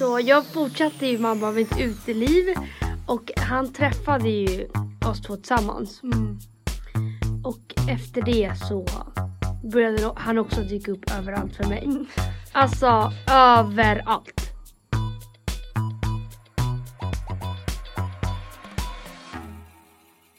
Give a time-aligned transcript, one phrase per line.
[0.00, 2.54] Så jag fortsatte ju mamma mitt uteliv
[3.06, 4.68] och han träffade ju
[5.06, 6.02] oss två tillsammans.
[6.02, 6.38] Mm.
[7.44, 8.86] Och efter det så
[9.72, 11.88] började han också dyka upp överallt för mig.
[12.52, 14.52] Alltså överallt.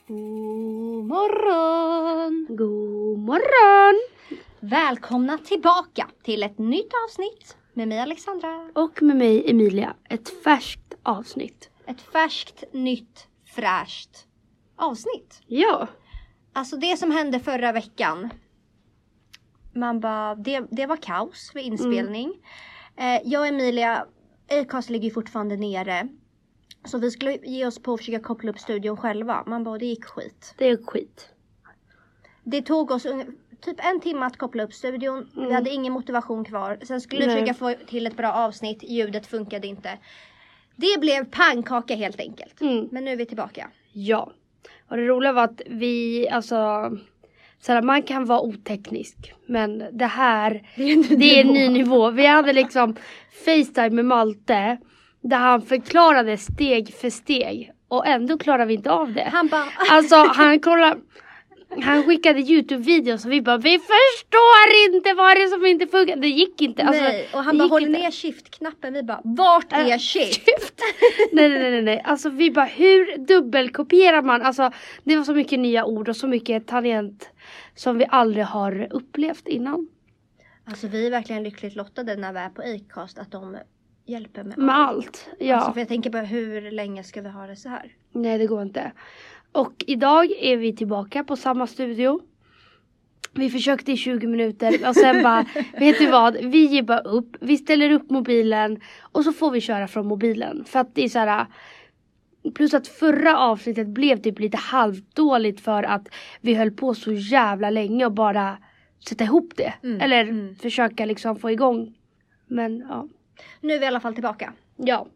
[0.07, 2.47] God morgon!
[2.49, 4.01] God morgon!
[4.59, 8.69] Välkomna tillbaka till ett nytt avsnitt med mig Alexandra.
[8.75, 11.69] Och med mig Emilia, ett färskt avsnitt.
[11.85, 14.27] Ett färskt, nytt, fräscht
[14.75, 15.41] avsnitt.
[15.47, 15.87] Ja.
[16.53, 18.29] Alltså det som hände förra veckan.
[19.73, 22.33] Man bara, det, det var kaos vid inspelning.
[22.97, 24.05] Eh, jag och Emilia,
[24.49, 26.07] Acast ligger ju fortfarande nere.
[26.85, 29.43] Så vi skulle ge oss på att försöka koppla upp studion själva.
[29.47, 30.55] Man bara, det gick skit.
[30.57, 31.29] Det är skit.
[32.43, 33.05] Det tog oss
[33.61, 35.27] typ en timme att koppla upp studion.
[35.35, 35.53] Vi Mm.
[35.53, 36.77] hade ingen motivation kvar.
[36.83, 37.35] Sen skulle vi Nej.
[37.35, 38.83] försöka få till ett bra avsnitt.
[38.83, 39.89] Ljudet funkade inte.
[40.75, 42.61] Det blev pannkaka helt enkelt.
[42.61, 42.87] Mm.
[42.91, 43.67] Men nu är vi tillbaka.
[43.93, 44.31] Ja.
[44.89, 46.55] Och det roliga var att vi, alltså
[47.59, 50.67] såhär, man kan vara oteknisk men det här
[51.17, 52.11] det är en ny nivå.
[52.11, 52.95] Vi hade liksom
[53.45, 54.77] Facetime med Malte
[55.21, 59.29] där han förklarade steg för steg och ändå klarar vi inte av det.
[59.33, 61.01] Han bara, Alltså han kollade
[61.83, 66.15] han skickade Youtube-videos och vi bara vi förstår inte vad det är som inte funkar.
[66.15, 66.83] Det gick inte.
[66.83, 67.27] Alltså, nej.
[67.33, 67.99] Och han bara gick håll inte.
[67.99, 68.93] ner shift-knappen.
[68.93, 70.47] Vi bara, vart är Äh, shift?
[71.31, 72.01] nej, nej, nej, nej, nej.
[72.05, 74.41] Alltså vi bara hur dubbelkopierar man?
[74.41, 74.71] Alltså
[75.03, 77.29] det var så mycket nya ord och så mycket tangent
[77.75, 79.87] som vi aldrig har upplevt innan.
[80.65, 83.57] Alltså vi är verkligen lyckligt lottade när vi är på Acast att de
[84.05, 85.29] hjälper med, Med allt.
[85.39, 85.55] Ja.
[85.55, 87.91] Alltså för jag tänker på hur länge ska vi ha det så här?
[88.11, 88.91] Nej det går inte.
[89.51, 92.21] Och idag är vi tillbaka på samma studio.
[93.33, 95.45] Vi försökte i 20 minuter och sen bara,
[95.79, 96.33] vet du vad?
[96.33, 97.37] Vi ger bara upp.
[97.39, 100.65] Vi ställer upp mobilen och så får vi köra från mobilen.
[100.65, 101.45] För att det är så här.
[102.55, 106.07] Plus att förra avsnittet blev typ lite halvdåligt för att
[106.41, 108.57] vi höll på så jävla länge och bara
[109.09, 109.73] sätta ihop det.
[109.83, 110.55] Mm, Eller mm.
[110.55, 111.93] försöka liksom få igång.
[112.47, 113.07] Men ja.
[113.61, 114.53] Nu är vi i alla fall tillbaka.
[114.75, 115.07] Ja.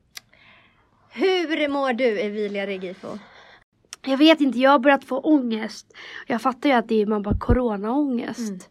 [1.13, 3.07] Hur mår du Evilia Regifo?
[4.05, 5.93] Jag vet inte, jag har börjat få ångest.
[6.27, 8.69] Jag fattar ju att det är man bara coronaångest.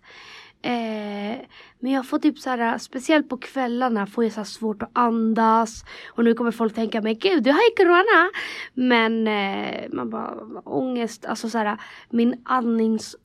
[0.63, 1.37] Eh,
[1.79, 5.85] men jag får typ så här, speciellt på kvällarna får jag så svårt att andas.
[6.07, 8.31] Och nu kommer folk tänka men gud du har ju corona.
[8.75, 11.81] Men eh, man bara ångest, alltså så här,
[12.11, 13.17] min andnings...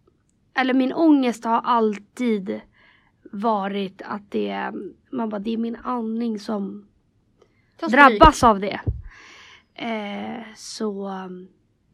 [0.53, 2.61] Eller min ångest har alltid
[3.31, 4.71] varit att det,
[5.11, 6.87] man bara det är min andning som
[7.89, 8.79] drabbas av det.
[9.73, 11.11] Eh, så,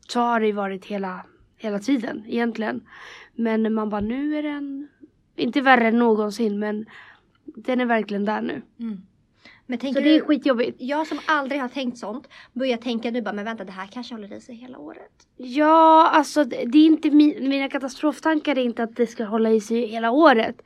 [0.07, 1.25] så har det ju varit hela,
[1.57, 2.87] hela tiden egentligen.
[3.35, 4.87] Men man bara nu är den,
[5.35, 6.85] inte värre än någonsin men
[7.45, 8.61] den är verkligen där nu.
[8.79, 9.01] Mm.
[9.67, 10.77] Men Så tänker det är du, skitjobbigt.
[10.81, 14.13] jag som aldrig har tänkt sånt börjar tänka nu bara men vänta det här kanske
[14.13, 15.27] håller i sig hela året.
[15.37, 19.61] Ja, alltså det är inte mi, mina katastroftankar är inte att det ska hålla i
[19.61, 20.61] sig hela året.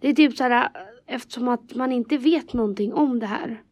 [0.00, 0.68] Det är typ så här
[1.06, 3.62] eftersom att man inte vet någonting om det här.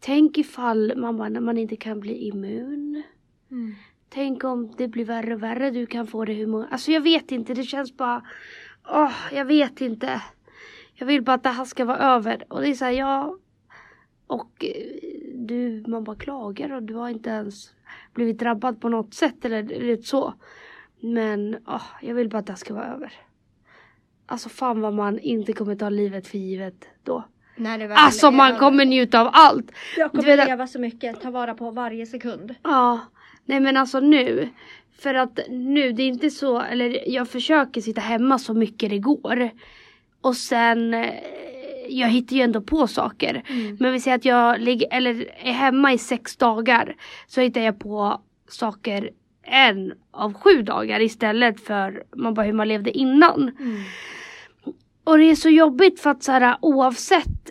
[0.00, 3.02] Tänk ifall man bara, när man inte kan bli immun.
[4.08, 6.66] Tänk om det blir värre och värre, du kan få det hur många...
[6.70, 8.22] Alltså jag vet inte, det känns bara...
[8.88, 10.22] Åh, jag vet inte.
[10.94, 12.44] Jag vill bara att det här ska vara över.
[12.48, 13.38] Och det är så här, ja...
[14.26, 17.70] Och eh, du, man bara klagar och du har inte ens
[18.14, 20.34] blivit drabbad på något sätt eller, eller så.
[21.00, 23.12] Men åh, jag vill bara att det här ska vara över.
[24.26, 27.24] Alltså fan vad man inte kommer ta livet för givet då.
[27.96, 28.58] Alltså man över.
[28.58, 29.72] kommer njuta av allt.
[29.96, 32.54] Jag kommer vet- leva så mycket, ta vara på varje sekund.
[32.62, 33.00] Ja,
[33.46, 34.48] nej men alltså nu.
[34.98, 38.98] För att nu, det är inte så, eller jag försöker sitta hemma så mycket det
[38.98, 39.50] går.
[40.20, 41.14] Och sen, eh,
[41.88, 43.42] jag hittar ju ändå på saker.
[43.48, 43.76] Mm.
[43.80, 46.96] Men vi säger att jag ligger, eller är hemma i sex dagar.
[47.26, 49.10] Så hittar jag på saker
[49.42, 53.42] en av sju dagar istället för man bara hur man levde innan.
[53.42, 53.82] Mm.
[55.04, 57.50] Och det är så jobbigt för att så här, oavsett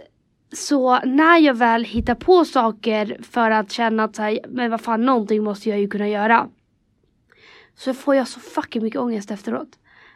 [0.56, 4.82] så när jag väl hittar på saker för att känna att så här, men vad
[4.82, 6.48] fan någonting måste jag ju kunna göra.
[7.76, 9.70] Så får jag så fucking mycket ångest efteråt.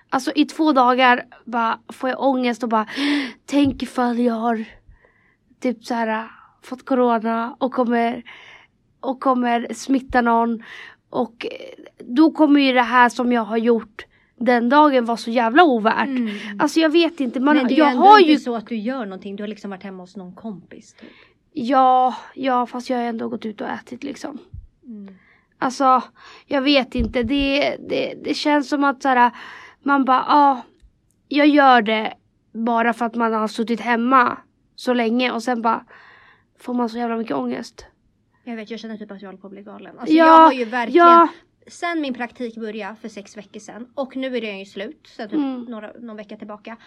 [0.09, 2.87] Alltså i två dagar bara får jag ångest och bara
[3.45, 4.65] tänk ifall jag har
[5.59, 6.31] typ så här
[6.61, 8.23] fått corona och kommer
[8.99, 10.63] och kommer smitta någon
[11.09, 11.45] och
[11.99, 14.05] då kommer ju det här som jag har gjort
[14.39, 16.07] den dagen vara så jävla ovärt.
[16.07, 16.29] Mm.
[16.59, 18.55] Alltså jag vet inte, man, Men det är ju jag ändå har inte ju så
[18.55, 19.35] att du gör någonting.
[19.35, 20.93] Du har liksom varit hemma hos någon kompis.
[20.93, 21.09] Typ.
[21.53, 24.37] Ja, ja fast jag har ändå gått ut och ätit liksom.
[24.85, 25.15] Mm.
[25.57, 26.03] Alltså,
[26.45, 27.23] jag vet inte.
[27.23, 29.31] Det, det, det känns som att så här,
[29.83, 30.61] man bara, ja,
[31.27, 32.13] jag gör det
[32.53, 34.37] bara för att man har suttit hemma
[34.75, 35.85] så länge och sen bara
[36.59, 37.85] får man så jävla mycket ångest.
[38.43, 39.99] Jag vet, jag känner typ att jag håller på att bli galen.
[39.99, 41.27] Alltså Ja, jag har ju verkligen, ja.
[41.69, 45.29] Sen min praktik började för sex veckor sedan och nu är den ju slut, sen
[45.29, 45.61] typ Mm.
[45.63, 46.77] några, någon vecka tillbaka.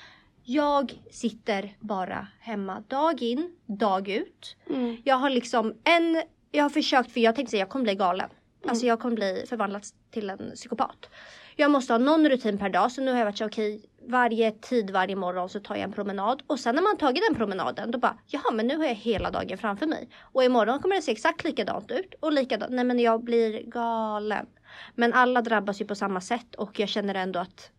[0.44, 4.56] Jag sitter bara hemma dag in, dag ut.
[4.70, 4.96] Mm.
[5.04, 8.30] Jag har liksom en, jag har försökt för jag tänkte säga jag kommer bli galen.
[8.68, 11.08] Alltså jag kommer bli förvandlad till en psykopat.
[11.56, 14.50] Jag måste ha någon rutin per dag så nu har jag varit så okej varje
[14.50, 17.90] tid varje morgon så tar jag en promenad och sen när man tagit den promenaden
[17.90, 21.02] då bara jaha men nu har jag hela dagen framför mig och imorgon kommer det
[21.02, 22.72] se exakt likadant ut och likadant.
[22.72, 24.46] Nej men jag blir galen.
[24.94, 27.70] Men alla drabbas ju på samma sätt och jag känner ändå att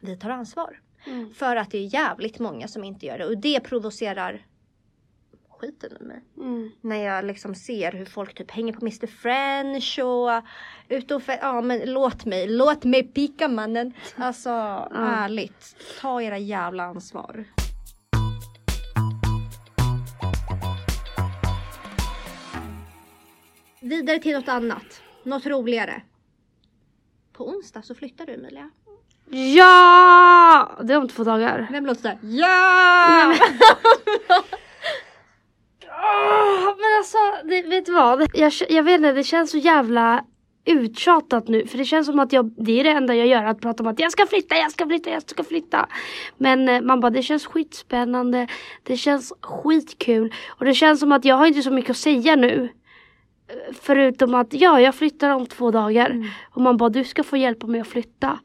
[0.00, 0.80] vi tar ansvar.
[1.06, 1.34] Mm.
[1.34, 4.46] För att det är jävligt många som inte gör det och det provocerar
[5.58, 6.22] skiten ur mig.
[6.36, 6.70] Mm.
[6.80, 10.44] När jag liksom ser hur folk typ hänger på Mr French och
[10.88, 13.92] ute och Ja men låt mig, låt mig pika mannen.
[14.16, 14.50] Alltså
[14.94, 17.44] ärligt, ta era jävla ansvar.
[23.80, 25.02] Vidare till något annat.
[25.26, 26.02] Något roligare.
[27.32, 28.70] På onsdag så flyttar du Emilia.
[29.56, 30.78] Ja!
[30.82, 31.68] Det är om två dagar.
[31.70, 32.18] Vem låter såhär?
[32.22, 33.34] Ja!
[35.88, 38.30] Åh, men alltså, det, vet du vad?
[38.34, 40.24] Jag, jag vet inte, det känns så jävla
[40.64, 41.66] uttjatat nu.
[41.66, 43.44] För det känns som att jag, det är det enda jag gör.
[43.44, 45.88] Att prata om att jag ska flytta, jag ska flytta, jag ska flytta.
[46.36, 48.46] Men eh, man bara, det känns skitspännande.
[48.82, 50.34] Det känns skitkul.
[50.48, 52.68] Och det känns som att jag har inte så mycket att säga nu.
[53.80, 56.32] Förutom att, ja, jag flyttar om två dagar.
[56.50, 58.38] Och man bara, du ska få hjälpa mig att flytta.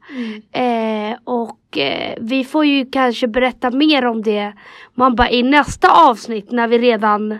[0.52, 4.52] Eh, och eh, vi får ju kanske berätta mer om det.
[4.94, 7.38] Man bara i nästa avsnitt när vi redan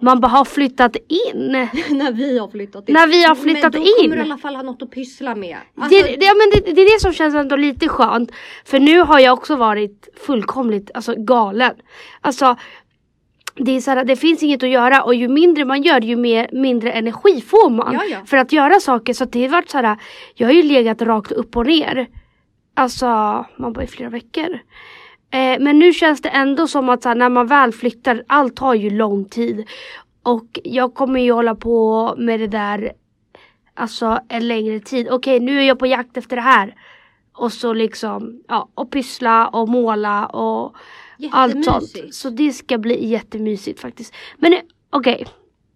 [0.00, 1.50] man bara har flyttat in.
[1.90, 2.92] när vi har flyttat in.
[2.92, 4.10] När vi har flyttat Men då kommer in.
[4.10, 5.56] du i alla fall ha något att pyssla med.
[5.76, 8.30] Alltså, det, det, ja, men det, det är det som känns ändå lite skönt.
[8.64, 11.74] För nu har jag också varit fullkomligt alltså, galen.
[12.20, 12.56] Alltså
[13.54, 16.16] det, är så här, det finns inget att göra och ju mindre man gör ju
[16.16, 17.92] mer, mindre energi får man.
[17.92, 18.18] Ja, ja.
[18.26, 19.12] För att göra saker.
[19.12, 19.96] Så det har varit så här,
[20.34, 22.06] jag har ju legat rakt upp och ner.
[22.74, 23.06] Alltså
[23.56, 24.58] man bara i flera veckor.
[25.30, 28.56] Eh, men nu känns det ändå som att så här, när man väl flyttar, allt
[28.56, 29.68] tar ju lång tid.
[30.22, 32.92] Och jag kommer ju hålla på med det där
[33.74, 35.08] alltså en längre tid.
[35.10, 36.74] Okej nu är jag på jakt efter det här.
[37.34, 40.76] Och så liksom, ja, och pyssla och måla och
[41.32, 42.14] allt sånt.
[42.14, 44.14] Så det ska bli jättemysigt faktiskt.
[44.38, 45.26] Men nu, okej.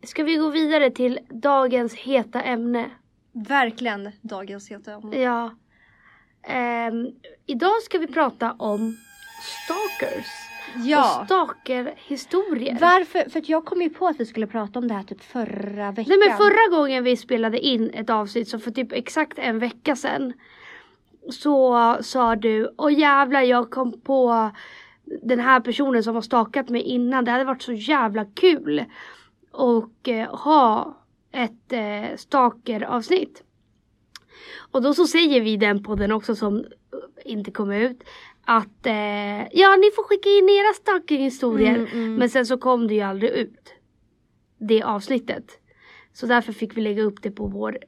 [0.03, 2.91] Ska vi gå vidare till dagens heta ämne?
[3.33, 5.21] Verkligen dagens heta ämne.
[5.21, 5.51] Ja.
[6.43, 7.07] Ehm,
[7.47, 8.97] idag ska vi prata om
[9.65, 10.27] stalkers.
[10.75, 11.23] Och Ja.
[11.27, 12.79] stalkerhistorier.
[12.81, 13.31] Varför?
[13.31, 15.93] För att jag kom ju på att vi skulle prata om det här typ förra
[15.93, 16.05] veckan.
[16.19, 19.97] Nej men förra gången vi spelade in ett avsnitt, så för typ exakt en vecka
[19.97, 20.33] sedan.
[21.31, 24.51] Så sa du, åh jävlar jag kom på
[25.23, 27.25] den här personen som har stakat mig innan.
[27.25, 28.85] Det hade varit så jävla kul.
[29.51, 30.97] Och eh, ha
[31.33, 33.43] ett eh, stalker-avsnitt.
[34.73, 36.65] Och då så säger vi den podden också som
[37.25, 38.05] inte kom ut.
[38.45, 41.75] Att eh, ja ni får skicka in era stalkerhistorier.
[41.75, 42.15] Mm, mm.
[42.15, 43.75] Men sen så kom det ju aldrig ut.
[44.59, 45.45] Det avsnittet.
[46.13, 47.79] Så därför fick vi lägga upp det på vår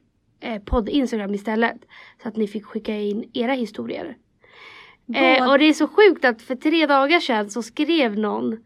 [0.41, 1.77] eh, podd Instagram istället.
[2.23, 4.17] Så att ni fick skicka in era historier.
[5.15, 8.59] Eh, och det är så sjukt att för tre dagar sedan så skrev någon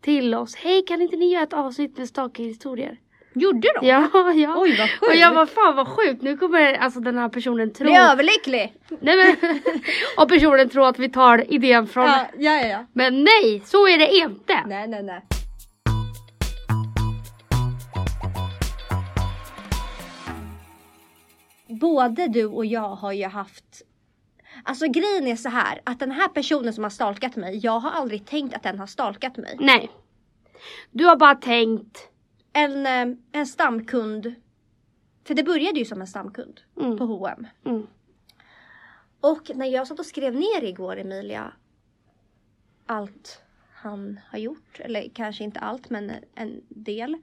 [0.00, 0.54] till oss.
[0.56, 2.98] Hej kan inte ni göra ett avsnitt med stalkerhistorier?
[3.34, 3.86] Gjorde de?
[3.86, 4.54] Ja, ja.
[4.58, 5.02] Oj vad sjukt.
[5.02, 6.22] Och jag var fan vad sjukt.
[6.22, 7.84] Nu kommer alltså den här personen tro.
[7.84, 8.74] Bli överlycklig.
[9.00, 9.36] Nej, men,
[10.16, 12.04] och personen tror att vi tar idén från.
[12.04, 12.86] Ja, ja, ja.
[12.92, 14.60] Men nej, så är det inte.
[14.66, 15.22] Nej, nej, nej.
[21.80, 23.82] Både du och jag har ju haft
[24.62, 27.90] Alltså grejen är så här att den här personen som har stalkat mig, jag har
[27.90, 29.56] aldrig tänkt att den har stalkat mig.
[29.60, 29.90] Nej.
[30.90, 32.08] Du har bara tänkt.
[32.52, 34.34] En, eh, en stamkund,
[35.24, 36.98] för det började ju som en stamkund Mm.
[36.98, 37.46] på H&M.
[37.64, 37.86] Mm.
[39.20, 41.52] Och när jag satt och skrev ner igår Emilia
[42.86, 43.42] allt
[43.74, 47.16] han har gjort, eller kanske inte allt men en del.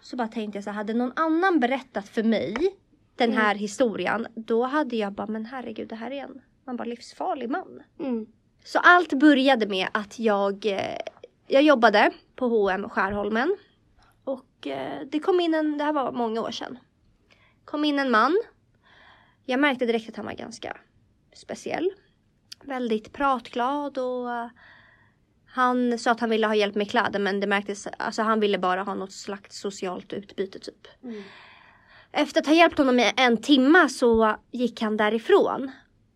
[0.00, 2.54] Så bara tänkte jag så här, hade någon annan berättat för mig
[3.16, 6.84] den här historien, då hade jag bara, men herregud det här är en, man bara
[6.84, 7.82] livsfarlig man.
[7.98, 8.26] Mm.
[8.64, 10.98] Så allt började med att jag, eh,
[11.46, 13.56] jag jobbade på H&M Skärholmen.
[14.24, 16.78] Och eh, det kom in en, det här var många år sedan.
[17.64, 18.42] Kom in en man.
[19.44, 20.76] Jag märkte direkt att han var ganska
[21.32, 21.90] speciell.
[22.62, 24.48] Väldigt pratglad och eh,
[25.46, 28.58] han sa att han ville ha hjälp med kläder men det märktes, alltså han ville
[28.58, 30.86] bara ha något slags socialt utbyte typ.
[31.02, 31.22] Mm.
[32.16, 35.70] Efter att ha hjälpt honom i en timma så gick han därifrån.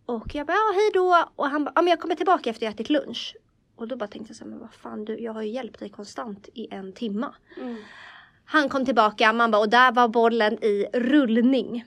[0.05, 1.25] Och jag bara, ja hej då.
[1.35, 3.35] Och han bara, ja men jag kommer tillbaka efter jag ätit lunch.
[3.75, 5.79] Och då bara tänkte jag så här, men vad fan du, jag har ju hjälpt
[5.79, 7.35] dig konstant i en timma.
[7.57, 7.77] Mm.
[8.45, 11.85] Han kom tillbaka, man bara, och där var bollen i rullning.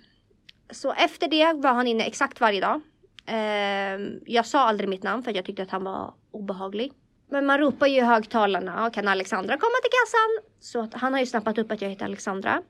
[0.70, 2.80] Så efter det var han inne exakt varje dag.
[3.26, 6.92] Ehm, jag sa aldrig mitt namn för att jag tyckte att han var obehaglig.
[7.30, 10.50] Men man ropar ju i högtalarna, kan Alexandra komma till kassan?
[10.60, 12.62] Så att han har ju snappat upp att jag heter Alexandra.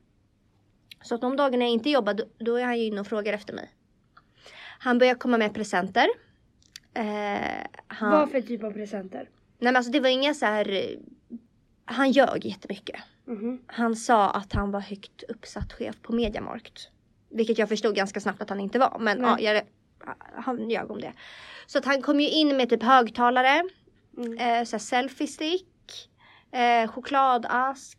[1.05, 3.33] Så att de dagarna jag inte jobbar, då, då är han ju inne och frågar
[3.33, 3.71] efter mig.
[4.79, 6.09] Han börjar komma med presenter.
[6.95, 8.11] Eh, han...
[8.11, 9.19] Vad för typ av presenter?
[9.19, 10.73] Nej men alltså det var inga så här.
[10.73, 10.99] eh,
[11.85, 13.01] Han ljög jättemycket.
[13.27, 13.63] Mhm.
[13.67, 16.89] Han sa att han var högt uppsatt chef på Mediamarkt.
[17.31, 18.97] Vilket jag förstod ganska snabbt att han inte var.
[19.01, 19.35] Men Nej.
[19.39, 19.63] ja, jag,
[20.35, 21.13] han ljög om det.
[21.67, 23.63] Så att han kom ju in med typ högtalare,
[24.17, 24.33] Mm.
[24.39, 26.11] eh, så här selfie stick,
[26.53, 27.99] eh, chokladask,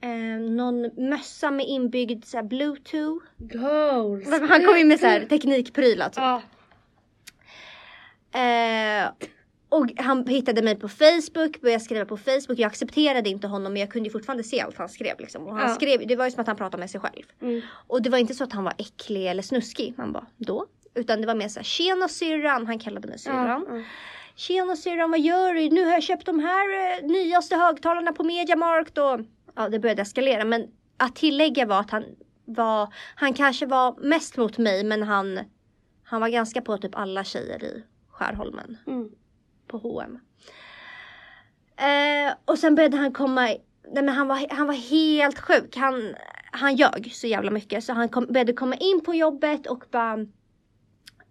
[0.00, 3.24] eh, någon mössa med inbyggd så här bluetooth.
[3.36, 4.28] Goals!
[4.48, 6.16] Han kom in med så här teknikprylar typ.
[6.16, 6.42] Ja.
[8.40, 9.08] Eh,
[9.68, 12.58] och han hittade mig på Facebook, började skriva på Facebook.
[12.58, 15.20] Jag accepterade inte honom men jag kunde ju fortfarande se allt han skrev.
[15.20, 15.46] Liksom.
[15.46, 15.74] Och han Ja.
[15.74, 17.22] skrev, det var ju som att han pratade med sig själv.
[17.42, 17.60] Mm.
[17.86, 19.94] Och det var inte så att han var äcklig eller snuskig.
[19.96, 20.66] Man bara, då?
[20.94, 23.64] Utan det var mer såhär, tjena syrran, han kallade mig syrran.
[23.68, 23.82] Ja, ja.
[24.36, 25.68] Tjena syrran, vad gör du?
[25.70, 29.20] Nu har jag köpt de här eh, nyaste högtalarna på Mediamarkt och
[29.56, 30.44] ja, det började eskalera.
[30.44, 32.04] Men att tillägga var att han
[32.44, 35.40] var, han kanske var mest mot mig men han,
[36.04, 39.08] han var ganska på typ alla tjejer i Skärholmen Mm.
[39.68, 40.18] på H&M.
[41.76, 43.60] Eh, och sen började han komma, nej
[43.92, 45.76] men han var, han var helt sjuk.
[45.76, 46.14] Han,
[46.52, 50.26] han ljög så jävla mycket så han kom, började komma in på jobbet och bara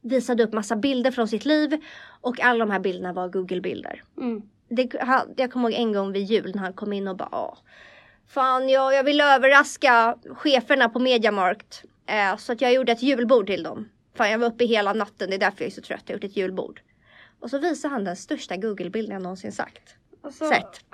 [0.02, 1.82] visade upp massa bilder från sitt liv
[2.22, 4.04] och alla de här bilderna var Google-bilder.
[4.18, 4.42] Mm.
[4.70, 7.30] Det, han, jag kommer ihåg en gång vid jul när han kom in och bara
[7.32, 7.58] "Åh,
[8.28, 11.84] Fan jag, jag vill överraska cheferna på Mediamarkt.
[12.06, 13.90] Eh, så att jag gjorde ett julbord till dem.
[14.16, 16.02] Fan jag var uppe hela natten, det är därför jag är så trött.
[16.06, 16.82] Jag har gjort ett julbord.
[17.40, 19.96] Och så visar han den största Google-bilden jag någonsin sagt.
[20.22, 20.86] Alltså, Sett.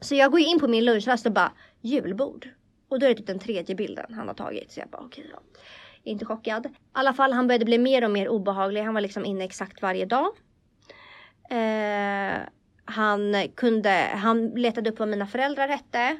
[0.00, 2.48] Så jag går in på min lunchrast och bara julbord.
[2.88, 4.72] Och då är det typ den tredje bilden han har tagit.
[4.72, 5.40] Så jag bara okej då.
[6.02, 6.66] Inte chockad.
[6.66, 8.82] I alla fall han började bli mer och mer obehaglig.
[8.82, 10.26] Han var liksom inne exakt varje dag.
[11.50, 12.38] Eh,
[12.84, 16.16] han kunde, han letade upp vad mina föräldrar hette.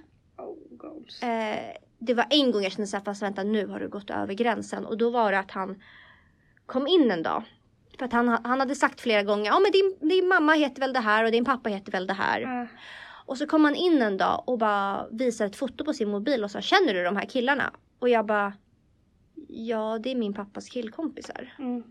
[0.97, 1.23] Goals.
[1.23, 4.35] Eh, det var en gång jag kände såhär, fast vänta nu har du gått över
[4.35, 4.87] gränsen.
[4.87, 5.83] Och då var det att han
[6.67, 7.43] kom in en dag.
[7.99, 10.93] För att han, han hade sagt flera gånger, ja men din, din mamma heter väl
[10.93, 12.41] det här och din pappa heter väl det här.
[12.41, 12.67] Ja.
[13.27, 16.45] Och så kom han in en dag och bara visade ett foto på sin mobil
[16.45, 17.73] och sa, känner du de här killarna?
[17.99, 18.53] Och jag bara,
[19.49, 21.55] ja det är min pappas killkompisar.
[21.59, 21.83] Mm.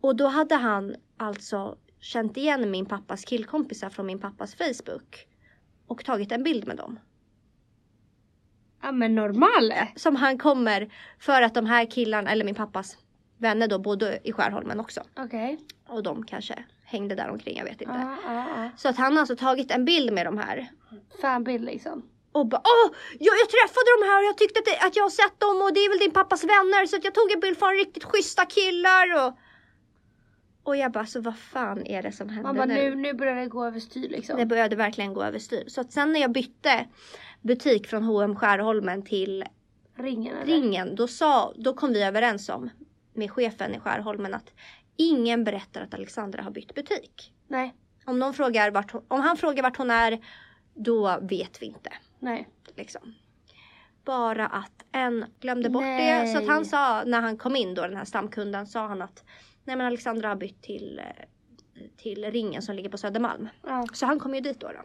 [0.00, 5.26] Och då hade han alltså känt igen min pappas killkompisar från min pappas Facebook.
[5.86, 6.98] Och tagit en bild med dem.
[8.86, 9.74] Ja men normal.
[9.96, 12.96] som han kommer för att de här killarna, eller min pappas
[13.38, 15.00] vänner då, bodde i Skärholmen också.
[15.16, 15.58] Okej.
[15.88, 17.94] Och de kanske hängde där omkring, jag vet inte.
[17.94, 18.70] Ja, ja, ja.
[18.76, 20.68] Så att han har alltså tagit en bild med de här.
[21.20, 22.02] Fanbild liksom.
[22.32, 25.02] Och bara åh, jag, jag träffade de här och jag tyckte att, det, att jag
[25.02, 27.40] har sett dem och det är väl din pappas vänner så att jag tog en
[27.40, 29.38] bild från riktigt schyssta killar och...
[30.66, 32.94] Och jag bara, så vad fan är det som händer Man bara nu?
[32.94, 34.38] nu, börjar det gå överstyr liksom.
[34.38, 35.64] Det började verkligen gå överstyr.
[35.66, 36.86] Så att sen när jag bytte
[37.40, 39.44] butik från H&M Skärholmen till
[39.96, 40.52] Ringen eller?
[40.52, 42.70] ringen, då, sa, då kom vi överens om
[43.12, 44.52] med chefen i Skärholmen att
[44.96, 47.32] ingen berättar att Alexandra har bytt butik.
[47.48, 47.74] Nej.
[48.04, 50.24] Om, någon frågar vart hon, om han frågar vart hon är,
[50.74, 51.92] då vet vi inte.
[52.18, 52.48] Nej.
[52.76, 53.14] Liksom.
[54.04, 56.22] Bara att en glömde bort Nej.
[56.22, 56.32] det.
[56.32, 59.24] Så att han sa, när han kom in då, den här stamkunden, sa han att
[59.66, 63.48] nej men Alexandra har bytt till, eh, till ringen som ligger på Södermalm.
[63.66, 63.86] Ja.
[63.92, 64.66] Så han kom ju dit då.
[64.68, 64.80] då.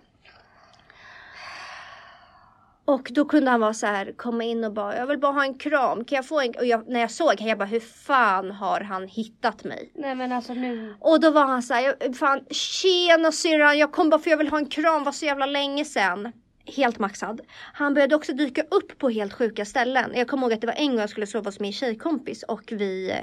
[2.86, 5.44] Och då kunde han vara så här, komma in och bara, jag vill bara ha
[5.44, 6.54] en kram, kan jag få en?
[6.58, 9.92] Och jag, när jag såg henne, jag bara, hur fan har han hittat mig?
[9.96, 10.96] Nej men alltså nu.
[11.00, 14.38] Och då var han så här, "Jag- fan tjena syrran, jag kom bara för jag
[14.38, 16.32] vill ha en kram, var så jävla länge sedan.
[16.66, 17.42] Helt maxad.
[17.74, 20.12] Han började också dyka upp på helt sjuka ställen.
[20.16, 22.64] Jag kommer ihåg att det var en gång jag skulle sova hos min tjejkompis och
[22.72, 23.14] vi,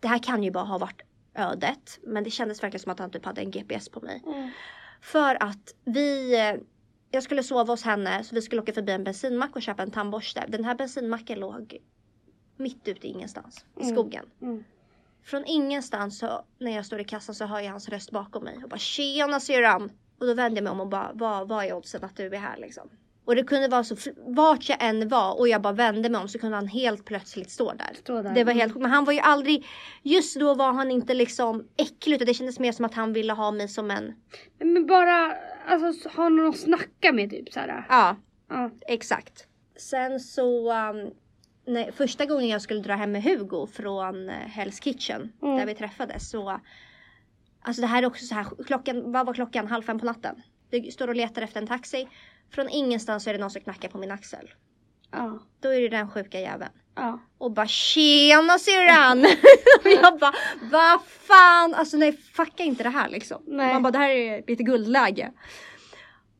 [0.00, 1.02] det här kan ju bara ha varit
[1.34, 4.22] ödet, men det kändes verkligen som att han typ hade en GPS på mig.
[4.26, 4.50] Mm.
[5.00, 6.54] För att vi, eh,
[7.10, 9.90] jag skulle sova hos henne så vi skulle åka förbi en bensinmack och köpa en
[9.90, 10.44] tandborste.
[10.48, 11.78] Den här bensinmacken låg
[12.56, 13.94] mitt ute i ingenstans, i Mm.
[13.94, 14.24] skogen.
[14.42, 14.64] Mm.
[15.24, 18.58] Från ingenstans så, när jag står i kassan så hör jag hans röst bakom mig
[18.62, 19.90] och bara tjena syrran.
[20.18, 22.38] Och då vänder jag mig om och bara vad, vad är oddsen att du är
[22.38, 22.88] här liksom?
[23.26, 26.28] Och det kunde vara så, vart jag än var och jag bara vände mig om
[26.28, 27.94] så kunde han helt plötsligt stå där.
[27.94, 28.34] Stå där.
[28.34, 29.66] Det var helt Men han var ju aldrig,
[30.02, 33.32] just då var han inte liksom äcklig utan det kändes mer som att han ville
[33.32, 34.14] ha mig som en,
[34.58, 35.36] Men, bara
[35.68, 37.86] alltså ha någon att snacka med typ såhär.
[37.88, 38.16] ja
[38.48, 38.70] Ja.
[38.88, 39.46] exakt.
[39.76, 41.10] Sen så, um,
[41.66, 45.56] nej, första gången jag skulle dra hem med Hugo från uh, Hell's Kitchen Mm.
[45.56, 46.60] där vi träffades så
[47.60, 49.66] Alltså det här är också så här, klockan, vad var klockan?
[49.66, 50.42] Halv fem på natten.
[50.70, 52.08] Vi står och letar efter en taxi.
[52.50, 54.50] Från ingenstans så är det någon som knackar på min axel.
[55.10, 55.38] Ja.
[55.60, 56.70] Då är det den sjuka jäveln.
[56.94, 57.20] Ja.
[57.38, 59.18] Och bara tjena syrran!
[59.84, 63.42] och jag bara vad fan, alltså nej fucka inte det här liksom.
[63.46, 63.72] Nej.
[63.72, 65.32] Man bara det här är lite guldläge.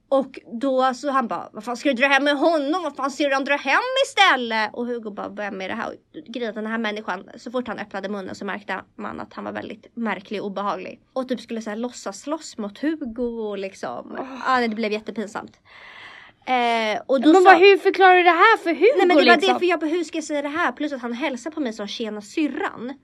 [0.08, 2.82] Och då så han bara, vad fan ska du dra hem med honom?
[2.82, 4.74] Vad fan syrran dra hem istället?
[4.74, 5.88] Och Hugo bara, vem är det här?
[5.88, 9.44] Och grejen den här människan, så fort han öppnade munnen så märkte man att han
[9.44, 11.00] var väldigt märklig och obehaglig.
[11.12, 14.18] Och typ skulle så här låtsas slåss mot Hugo och liksom.
[14.46, 15.60] Ja, det blev jättepinsamt.
[16.46, 19.14] Eh, och då Men sa- hur förklarar du det här för Hugo Nej men det
[19.14, 19.54] var liksom?
[19.54, 20.72] det för jag bara, hur ska jag säga det här?
[20.72, 22.94] Plus att han hälsar på mig som tjena syrran.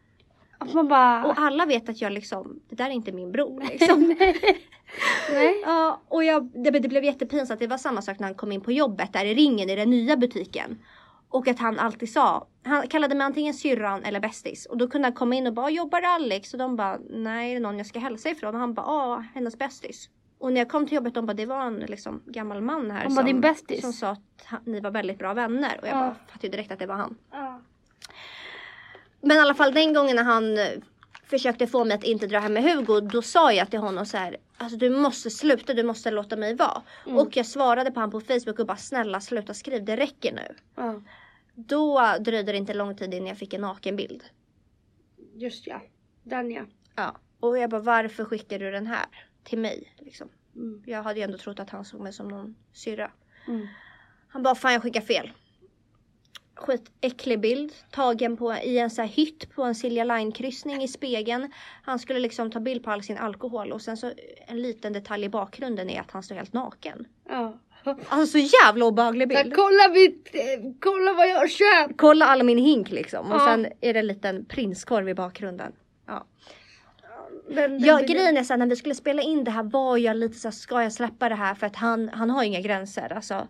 [0.58, 1.24] Att Man bara...
[1.24, 4.16] Och alla vet att jag liksom, det där är inte min bror liksom.
[5.32, 5.62] Nej.
[5.64, 7.60] ja, och jag, det, det blev jättepinsamt.
[7.60, 9.90] Det var samma sak när han kom in på jobbet där i ringen i den
[9.90, 10.78] nya butiken.
[11.28, 14.66] Och att han alltid sa, han kallade mig antingen syrran eller bästis.
[14.66, 16.52] Och då kunde han komma in och bara, jobbar Alex?
[16.52, 18.54] Och de bara, nej är det någon jag ska hälsa ifrån?
[18.54, 20.08] Och han bara, ja hennes bästis.
[20.42, 23.02] Och när jag kom till jobbet de bara, det var en liksom, gammal man här.
[23.04, 23.54] Han bara?
[23.80, 25.78] Som sa att han, ni var väldigt bra vänner.
[25.82, 26.00] Och jag Ja.
[26.00, 27.18] bara fattade direkt att det var han.
[27.30, 27.60] Ja.
[29.20, 30.66] Men i alla fall den gången när han eh,
[31.24, 34.16] försökte få mig att inte dra hem med Hugo, då sa jag till honom så
[34.16, 36.82] här, alltså du måste sluta, du måste låta mig vara.
[37.06, 37.18] Mm.
[37.18, 40.54] Och jag svarade på honom på Facebook och bara snälla sluta skriv, det räcker nu.
[40.76, 41.02] ja.
[41.54, 44.22] Då dröjde det inte lång tid innan jag fick en nakenbild.
[45.34, 45.80] Just ja.
[46.22, 46.62] Den ja.
[46.96, 47.16] Ja.
[47.40, 49.06] Och jag bara varför skickar du den här
[49.44, 49.92] till mig?
[49.98, 50.28] Liksom.
[50.56, 50.82] Mm.
[50.86, 53.10] Jag hade ju ändå trott att han såg mig som någon syrra.
[53.48, 53.66] Mm.
[54.28, 55.30] Han bara fan jag skickar fel.
[56.54, 60.88] Skitäcklig bild tagen på, i en så här hytt på en Silja Line kryssning i
[60.88, 61.52] spegeln.
[61.82, 64.12] Han skulle liksom ta bild på all sin alkohol och sen så
[64.46, 67.06] en liten detalj i bakgrunden är att han står helt naken.
[67.28, 67.58] Ja.
[68.08, 69.56] Alltså så jävla obehaglig Men bild.
[69.56, 70.28] kolla mitt,
[70.80, 71.98] kolla vad jag har köpt!
[71.98, 73.46] Kolla all min hink liksom och Ja.
[73.46, 75.72] sen är det en liten prinskorv i bakgrunden.
[76.06, 76.26] Ja.
[77.54, 80.16] Den, Ja grejen är så här, när vi skulle spela in det här var jag
[80.16, 83.12] lite så här, ska jag släppa det här för att han, han har inga gränser
[83.12, 83.48] alltså.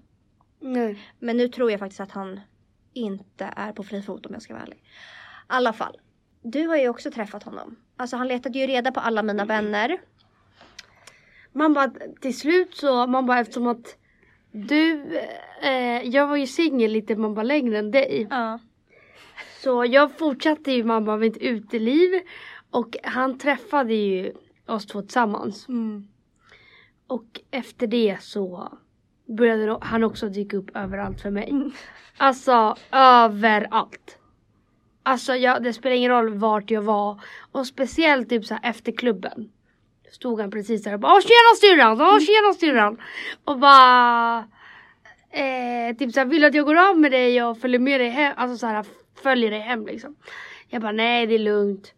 [0.61, 0.99] Nej.
[1.19, 2.41] Men nu tror jag faktiskt att han
[2.93, 4.77] inte är på fri fot om jag ska vara ärlig.
[4.77, 4.81] I
[5.47, 5.97] alla fall.
[6.43, 7.77] Du har ju också träffat honom.
[7.97, 9.99] Alltså han letade ju reda på alla mina vänner.
[11.53, 13.97] Man bara till slut så, man bara eftersom att
[14.53, 15.17] du,
[15.63, 18.27] eh, jag var ju singel lite man bara längre än dig.
[18.31, 18.59] Ja.
[19.63, 22.21] Så jag fortsatte ju med ett uteliv
[22.73, 24.33] och han träffade ju
[24.67, 25.69] oss två tillsammans.
[25.69, 26.09] Mm.
[27.07, 28.73] Och efter det så
[29.37, 31.53] började han också dyka upp överallt för mig.
[32.17, 34.19] Alltså överallt.
[35.03, 37.21] Alltså jag, det spelar ingen roll vart jag var.
[37.53, 39.53] Och speciellt typ så här efter klubben.
[40.13, 42.01] Stod han precis där och bara Åh tjena styrran!
[42.01, 43.01] Åh tjena styrran!
[43.45, 44.39] Och bara
[45.31, 48.09] eh, Typ såhär vill du att jag går av med dig och följer med dig
[48.09, 48.35] hem?
[48.37, 48.85] Alltså såhär
[49.23, 50.17] följer dig hem liksom.
[50.69, 51.95] Jag bara nej det är lugnt.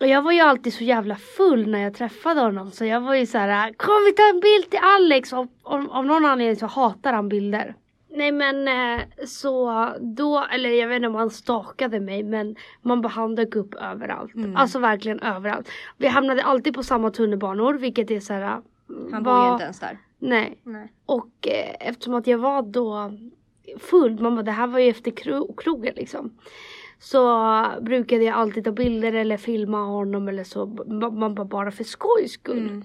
[0.00, 3.14] Och jag var ju alltid så jävla full när jag träffade honom så jag var
[3.14, 5.32] ju så här: Kom vi tar en bild till Alex!
[5.32, 7.74] Och om, av någon anledning så hatar han bilder.
[8.12, 13.00] Nej men eh, så då, eller jag vet inte om han stakade mig men man
[13.00, 14.34] bara han dök upp överallt.
[14.34, 14.56] Mm.
[14.56, 15.68] Alltså verkligen överallt.
[15.96, 18.42] Vi hamnade alltid på samma tunnelbanor vilket är så här.
[19.12, 19.98] Han var- bor ju inte ens där.
[20.18, 20.58] Nej.
[20.62, 20.92] Nej.
[21.06, 23.12] Och eh, eftersom att jag var då
[23.78, 26.38] full, man bara det här var ju efter kro- krogen liksom.
[27.00, 30.66] Så brukade jag alltid ta bilder eller filma honom eller så.
[30.66, 32.58] Ma- Man bara bara för skojs skull.
[32.68, 32.84] Mm.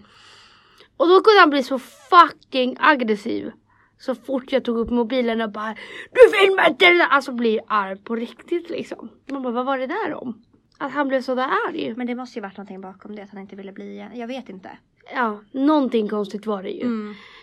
[0.97, 3.51] Och då kunde han bli så fucking aggressiv.
[3.97, 5.75] Så fort jag tog upp mobilen och bara
[6.11, 7.07] Du filmar inte det där!
[7.09, 9.09] Alltså blir arg på riktigt liksom.
[9.31, 10.43] Man bara vad var det där om?
[10.77, 11.93] Att han blev så där arg.
[11.97, 14.11] Men det måste ju varit någonting bakom det att han inte ville bli igen.
[14.13, 14.69] Jag vet inte.
[15.13, 16.81] Ja, någonting konstigt var det ju.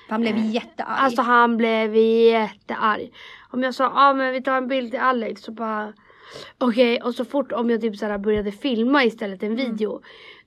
[0.06, 0.98] För han blev jättearg.
[0.98, 3.12] Alltså han blev jättearg.
[3.50, 5.92] Om jag sa, ja ah, men vi tar en bild till Alex så bara
[6.58, 10.00] Okej och så fort om jag typ såhär började filma istället en video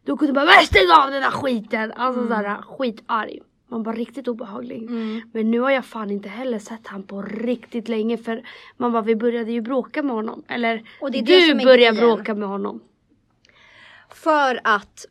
[0.05, 1.91] Då kunde man bara "Men stäng av den där skiten!
[1.91, 2.29] Alltså Mm.
[2.29, 3.39] såhär skitarg.
[3.67, 4.81] Man var riktigt obehaglig.
[4.83, 5.21] Mm.
[5.33, 8.43] Men nu har jag fan inte heller sett han på riktigt länge för
[8.77, 10.43] man bara vi började ju bråka med honom.
[10.47, 12.81] Eller du började bråka med honom.
[14.09, 15.05] För att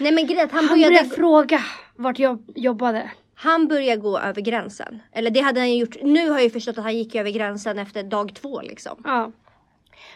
[0.00, 1.60] Nej men grejen han Han började, började fråga
[1.96, 3.10] vart jag jobbade.
[3.34, 5.02] han började gå över gränsen.
[5.12, 5.96] Eller det hade han gjort.
[6.02, 9.02] Nu har jag ju förstått att han gick över gränsen efter dag två liksom.
[9.04, 9.32] Ja.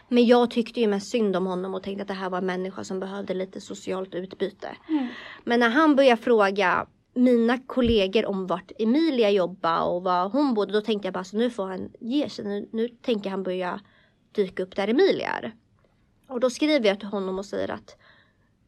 [0.09, 2.47] Men jag tyckte ju mest synd om honom och tänkte att det här var en
[2.47, 4.77] människa som behövde lite socialt utbyte.
[4.89, 5.07] Mm.
[5.45, 10.73] Men när han började fråga mina kollegor om vart Emilia jobbade och var hon bodde.
[10.73, 12.45] Då tänkte jag bara så nu får han ge sig.
[12.45, 13.81] Nu, nu tänker han börja
[14.33, 15.55] dyka upp där Emilia är.
[16.29, 17.97] Och då skriver jag till honom och säger att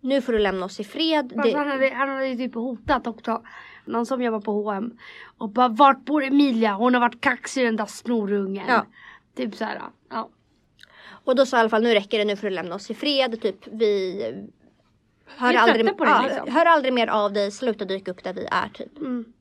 [0.00, 1.32] nu får du lämna oss i fred.
[1.44, 3.42] Det, han, hade, han hade typ hotat också.
[3.84, 4.98] Någon som jobbar på H&M
[5.38, 6.74] Och bara vart bor Emilia?
[6.74, 8.66] Hon har varit kaxig den där snorungen.
[8.68, 8.86] Ja.
[9.36, 9.80] Typ så här.
[10.10, 10.28] Ja.
[11.24, 12.94] Och då sa i alla fall nu räcker det, nu får du lämna oss i
[12.94, 13.42] fred.
[13.42, 14.22] Typ vi,
[15.36, 16.52] Hör Vi aldrig, på det, liksom.
[16.52, 18.98] hör aldrig mer av dig, sluta dyka upp där vi är typ.
[18.98, 19.32] Mm.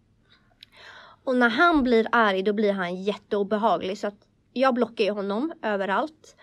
[1.24, 5.54] Och när han blir arg då blir han jätteobehaglig så att jag blockar ju honom
[5.62, 6.36] överallt.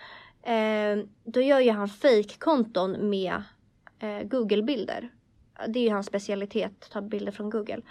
[0.42, 3.42] Eh, då gör ju han fake-konton med
[3.99, 5.11] eh, Google-bilder.
[5.68, 7.83] Det är ju hans specialitet, att ta bilder från Google.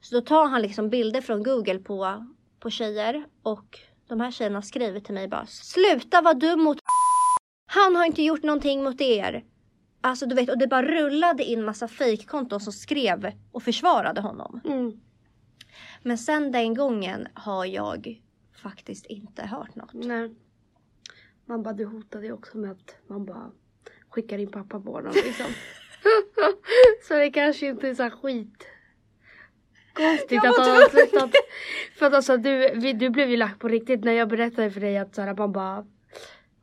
[0.00, 2.26] Så då tar han liksom bilder från Google på,
[2.60, 3.78] på tjejer och
[4.14, 6.78] de här tjejerna skriver till mig bara Sluta vara dum mot
[7.66, 9.44] Han har inte gjort någonting mot er.
[10.00, 14.60] Alltså du vet, och det bara rullade in massa fake-konton som skrev och försvarade honom.
[14.64, 15.00] Mm.
[16.02, 18.22] Men sen den gången har jag
[18.62, 19.92] faktiskt inte hört något.
[19.92, 20.34] Nej.
[21.46, 23.50] Man bara, du hotade ju också med att man bara
[24.08, 25.46] skickar din pappa på honom liksom.
[27.08, 28.66] så det kanske inte är så skit.
[29.94, 31.30] Konstigt att han har slutat.
[31.98, 34.80] För att alltså du, vi, du blev ju lack på riktigt när jag berättade för
[34.80, 35.84] dig att så här, man bara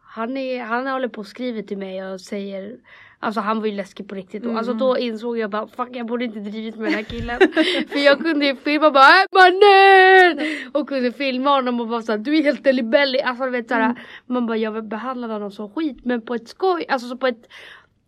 [0.04, 2.78] han, är, han håller på och skriver till mig och säger
[3.24, 4.58] Alltså han var ju läskig på riktigt då.
[4.58, 7.39] Alltså då insåg jag bara fuck jag borde inte drivit med den här killen.
[7.89, 10.48] För jag kunde ju filma bara "Äh, mannen!
[10.74, 13.20] Och kunde filma honom och vara såhär du är helt delibelly.
[13.20, 16.86] Alltså du vet såhär man bara jag behandlar honom som skit men på ett skoj,
[16.89, 17.48] alltså så på ett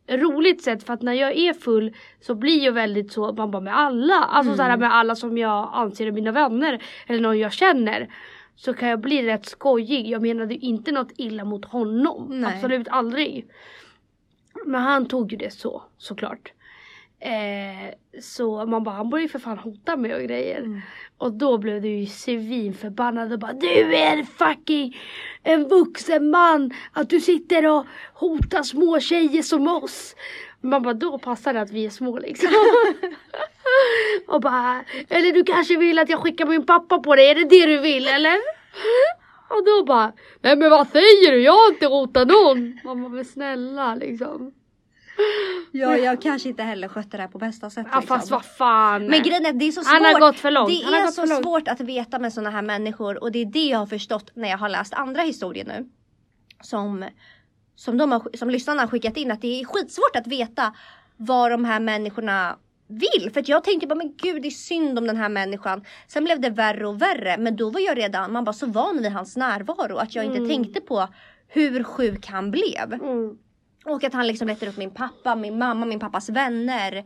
[0.07, 3.61] roligt sätt för att när jag är full så blir jag väldigt så man bara
[3.61, 4.15] med alla.
[4.15, 8.09] Alltså såhär med alla som jag anser är mina vänner eller någon jag känner.
[8.55, 10.07] Så kan jag bli rätt skojig.
[10.07, 12.27] Jag menade inte något illa mot honom.
[12.29, 12.53] Nej.
[12.55, 13.47] Absolut aldrig.
[14.65, 16.51] Men han tog ju det så såklart.
[17.25, 20.59] Eh, så man bara han började ju för fan hota mig och grejer.
[20.59, 20.81] Mm.
[21.17, 24.97] Och då blev du ju svinförbannad och bara du är fucking
[25.43, 30.15] en vuxen man att du sitter och hotar små tjejer som oss.
[30.62, 32.49] Man bara då passar det att vi är små liksom.
[34.27, 37.43] och bara eller du kanske vill att jag skickar min pappa på dig, är det
[37.43, 38.36] det du vill eller?
[39.49, 41.41] Och då bara nej men vad säger du?
[41.41, 42.79] Jag har inte hotat någon.
[42.83, 44.53] Man bara men snälla liksom.
[45.71, 47.88] Ja, jag kanske inte heller skötte det här på bästa sätt.
[47.91, 48.17] Ja liksom.
[48.17, 49.06] fast vad fan.
[49.06, 49.93] Men grejen är det är så svårt.
[49.93, 50.69] Han har gått för långt.
[50.69, 53.65] Det Han är så svårt att veta med sådana här människor och det är det
[53.65, 55.89] jag har förstått när jag har läst andra historier nu.
[56.62, 57.06] Som,
[57.76, 60.73] som, de har, som lyssnarna har skickat in att det är skitsvårt att veta
[61.17, 63.32] vad de här människorna vill.
[63.34, 65.86] För jag tänkte bara men gud det är synd om den här människan.
[66.08, 69.02] Sen blev det värre och värre men då var jag redan man bara så van
[69.02, 70.49] vid hans närvaro att jag inte Mm.
[70.49, 71.08] tänkte på
[71.47, 72.93] hur sjuk han blev.
[72.93, 73.38] Mm.
[73.85, 77.05] Och att han liksom letar upp min pappa, min mamma, min pappas vänner.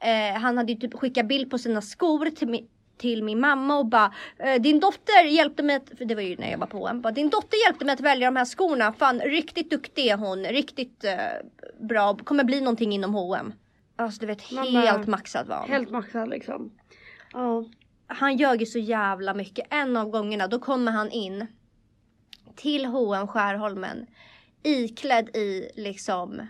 [0.00, 3.78] Eh, han hade ju typ skickat bild på sina skor till min, till min mamma
[3.78, 6.66] och bara eh, Din dotter hjälpte mig att, för det var ju när jag var
[6.66, 8.92] på OM, bara, Din dotter hjälpte mig att välja de här skorna.
[8.92, 11.16] Fan riktigt duktig är hon, riktigt eh,
[11.80, 13.52] bra, kommer bli någonting inom H&M.
[13.96, 15.68] Alltså du vet Mamma, helt maxad var han.
[15.68, 16.72] Helt maxad liksom.
[17.32, 17.64] Ja.
[18.06, 19.66] Han ljög ju så jävla mycket.
[19.70, 21.46] En av gångerna då kommer han in
[22.56, 24.06] till H&M Skärholmen
[24.64, 26.46] iklädd i liksom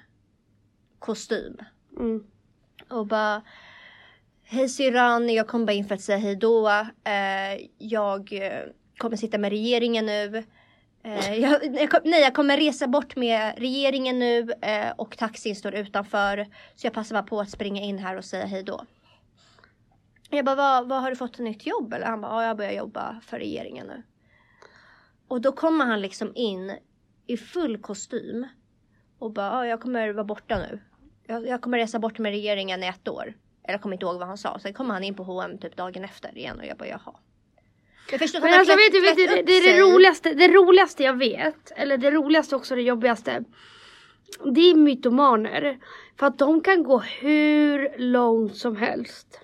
[0.99, 1.57] kostym.
[1.99, 2.25] Mm.
[2.89, 3.43] Och bara
[4.47, 6.69] Hej syrran, jag kom bara in för att säga hej då.
[7.05, 8.63] Eh, jag eh,
[8.99, 10.45] kommer sitta med regeringen nu.
[11.05, 15.75] Eh, jag, jag, nej, jag kommer resa bort med regeringen nu eh, och taxin står
[15.75, 16.47] utanför.
[16.75, 18.85] Så jag passar bara på att springa in här och säga hej då.
[20.31, 22.07] Jag bara, vad, vad har du fått ett nytt jobb eller?
[22.07, 24.03] Han bara, ja jag börjar jobba för regeringen nu.
[25.29, 26.73] Och då kommer han liksom in
[27.27, 28.47] i full kostym.
[29.19, 30.81] Och bara, ja jag kommer vara borta nu.
[31.27, 33.23] Jag, jag kommer resa bort med regeringen i ett år.
[33.65, 34.59] Eller jag kommer inte ihåg vad han sa.
[34.59, 37.15] Sen kommer han in på H&M typ dagen efter igen och jag bara jaha.
[38.11, 39.81] Jag förstår att Men alltså vet du, vet du det, upp det är det sig.
[39.81, 43.45] roligaste, det roligaste jag vet, eller det roligaste också det jobbigaste.
[44.55, 45.79] Det är mytomaner.
[46.19, 49.44] För att de kan gå hur långt som helst.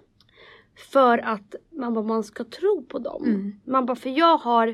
[0.80, 3.24] För att man, bara, man ska tro på dem.
[3.24, 3.52] Mm.
[3.64, 4.66] Man bara, för jag har,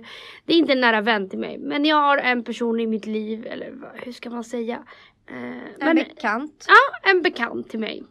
[0.45, 3.07] det är inte en nära vän till mig, men jag har en person i mitt
[3.07, 4.83] liv, eller hur ska man säga?
[5.27, 6.67] Eh, En men, bekant.
[6.69, 8.05] Ja, en bekant till mig.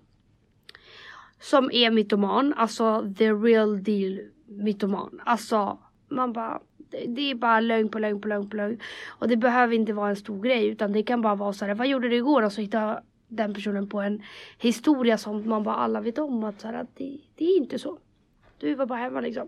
[1.40, 5.22] Som är mytoman, alltså the real deal mytoman.
[5.26, 5.78] Alltså
[6.10, 6.62] man bara,
[7.08, 8.80] det, är bara lögn på lögn på lögn på lögn.
[9.08, 11.76] Och det behöver inte vara en stor grej utan det kan bara vara så här,
[11.76, 12.42] vad gjorde du igår?
[12.42, 13.02] Och så hittar
[13.36, 14.22] den personen på en
[14.60, 17.80] historia som man bara alla vet om att, så här, att det, det är inte
[17.80, 17.98] så.
[18.60, 19.48] Du var bara hemma liksom.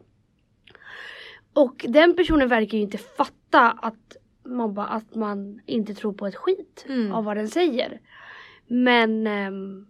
[1.54, 6.28] Och den personen verkar ju inte fatta att man bara, att man inte tror på
[6.28, 7.12] ett skit Mm.
[7.12, 8.00] av vad den säger.
[8.68, 9.88] Men ehm,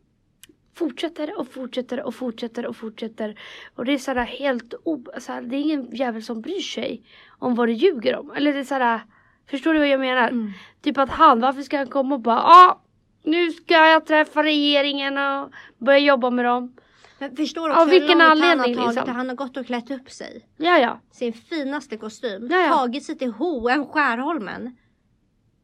[0.75, 3.39] fortsätter och fortsätter och fortsätter och fortsätter.
[3.75, 5.03] Och det är sådär helt o...
[5.19, 7.03] Så här, det är ingen jävel som bryr sig
[7.39, 8.31] om vad du ljuger om.
[8.31, 9.01] Eller det är sådär,
[9.49, 10.27] förstår du vad jag menar?
[10.29, 10.51] Mm.
[10.81, 12.81] Typ att han, varför ska han komma och bara ah,
[13.27, 16.75] nu ska jag träffa regeringen och börja jobba med dem.
[17.19, 19.15] Men förstår också Av hur vilken långt han har tagit liksom?
[19.15, 20.47] Han har gått och klätt upp sig.
[20.57, 20.99] Ja ja.
[21.11, 22.47] Sin finaste kostym.
[22.51, 22.73] Ja, ja.
[22.73, 24.75] Tagit sig till H&M Skärholmen.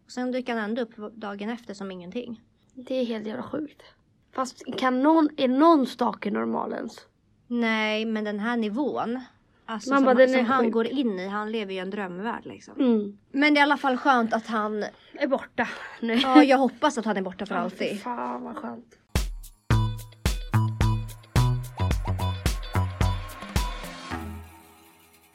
[0.05, 2.41] Och sen dyker han ändå upp dagen efter som ingenting.
[2.73, 3.83] Det är helt jävla sjukt.
[4.35, 6.97] Fast kan någon, är någon stalker normal ens?
[7.47, 9.19] Nej, men den här nivån.
[9.65, 10.73] Alltså Man som, bara, den som är han sjuk.
[10.73, 12.73] går in i, han lever ju en drömvärld liksom.
[12.79, 13.17] Mm.
[13.31, 15.67] Men det är i alla fall skönt att han, Är borta
[16.01, 16.13] nu.
[16.13, 18.01] ja jag hoppas att han är borta för alltid.
[18.01, 18.97] Fan vad skönt.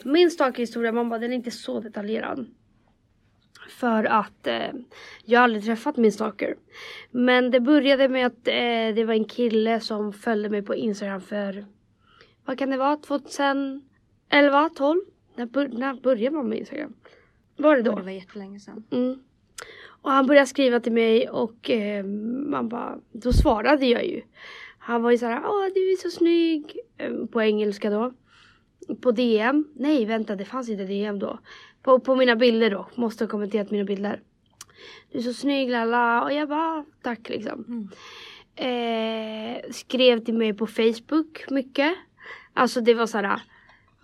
[0.05, 2.47] Min stalkerhistoria, man bara, den är inte så detaljerad.
[3.69, 4.71] För att eh,
[5.25, 6.57] jag har aldrig träffat min stalker.
[7.11, 11.21] Men det började med att eh, det var en kille som följde mig på Instagram
[11.21, 11.67] för,
[12.45, 12.97] vad kan det vara,
[14.31, 15.01] 2011, 12?
[15.37, 16.95] När, bör, när började man med Instagram?
[17.57, 17.95] Var det då?
[17.95, 18.85] Det var jättelänge sedan.
[18.91, 19.19] Mm.
[20.03, 24.23] Och han började skriva till mig och eh, man bara, då svarade jag ju.
[24.79, 26.79] Han var ju såhär, åh du är så snygg.
[26.97, 28.12] Eh, på engelska då.
[29.01, 29.64] På DM.
[29.75, 31.38] Nej vänta det fanns inte DM då.
[31.83, 32.88] På, på mina bilder då.
[32.95, 34.23] Måste ha kommenterat mina bilder.
[35.12, 36.25] Du är så snygg lalla.
[36.25, 37.64] Och jag bara, tack liksom.
[37.69, 37.88] Mm.
[38.55, 41.95] Eh, skrev till mig på Facebook mycket.
[42.53, 43.41] Alltså det var såhär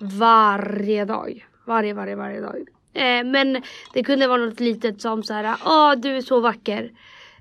[0.05, 1.47] varje dag.
[1.67, 2.69] Varje, varje, varje dag.
[2.93, 3.63] Eh, men
[3.93, 6.93] det kunde vara något litet som så här, åh du är så vacker.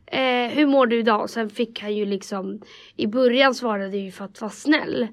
[0.05, 1.29] Eh, hur mår du idag?
[1.29, 2.61] Sen fick han ju liksom,
[2.95, 5.07] i början svarade ju för att vara snäll.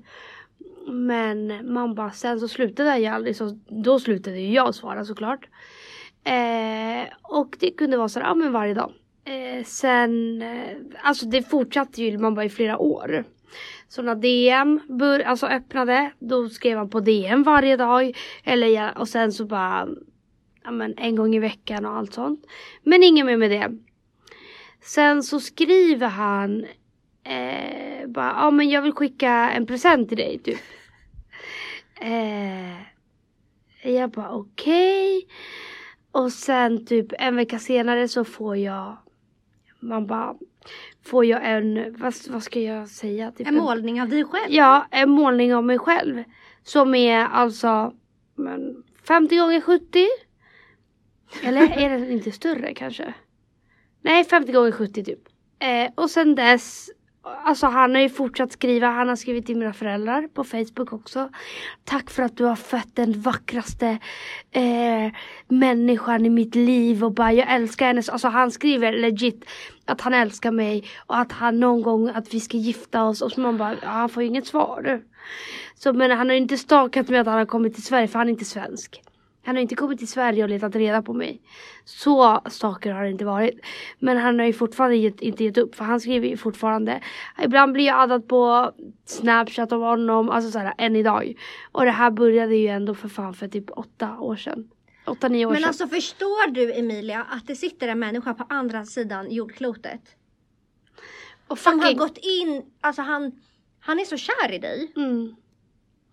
[0.86, 5.48] Men man bara, sen så slutade jag aldrig, så då slutade ju jag svara såklart.
[6.24, 8.92] Eh, och det kunde vara så här, ja men varje dag.
[9.24, 13.24] Eh, sen, eh, alltså det fortsatte ju man bara i flera år.
[13.90, 18.16] Så när DM bör, alltså öppnade, då skrev han på DM varje dag.
[18.44, 19.88] Eller, och sen så bara,
[20.64, 22.46] ja men en gång i veckan och allt sånt.
[22.82, 23.78] Men inget mer med det.
[24.80, 26.64] Sen så skriver han,
[27.24, 30.60] eh, bara, ja men jag vill skicka en present till dig typ.
[32.00, 32.80] Eh,
[33.92, 35.28] jag bara okej.
[36.12, 38.96] Och sen typ en vecka senare så får jag,
[39.80, 40.34] man bara,
[41.02, 43.32] får jag en, vad, vad ska jag säga?
[43.32, 44.52] Typ En målning av dig själv.
[44.52, 46.24] Ja, en målning av mig själv.
[46.62, 47.94] Som är alltså
[48.34, 50.06] men, 50 gånger 70.
[51.42, 53.14] Eller är den inte större kanske?
[54.02, 55.18] Nej, 50 gånger 70 typ.
[55.62, 56.90] Eh, och sen dess,
[57.44, 58.86] alltså han har ju fortsatt skriva.
[58.86, 61.28] Han har skrivit till mina föräldrar på Facebook också.
[61.84, 63.98] Tack för att du har fött den vackraste
[64.50, 65.12] eh,
[65.48, 68.02] människan i mitt liv och bara jag älskar henne.
[68.12, 69.44] Alltså han skriver legit
[69.84, 73.32] att han älskar mig och att han någon gång att vi ska gifta oss och
[73.32, 75.02] så man bara, ja, han får ju inget svar.
[75.74, 78.18] Så men han har ju inte stakat med att han har kommit till Sverige för
[78.18, 79.02] han är inte svensk.
[79.42, 81.40] Han har inte kommit till Sverige och letat reda på mig.
[81.84, 83.60] Så stalker har det inte varit.
[83.98, 87.00] Men han har ju fortfarande gett, inte gett upp för han skriver ju fortfarande.
[87.42, 88.72] Ibland blir jag addad på
[89.04, 91.34] Snapchat av honom, alltså såhär än idag.
[91.72, 94.70] Och det här började ju ändå för fan för typ åtta år sedan.
[95.06, 95.68] Åtta, nio år Men sedan.
[95.68, 100.00] alltså förstår du Emilia att det sitter en människa på andra sidan jordklotet?
[101.46, 103.32] och Som har fucking, gått in, alltså han,
[103.80, 104.92] han är så kär i dig.
[104.96, 105.34] mm.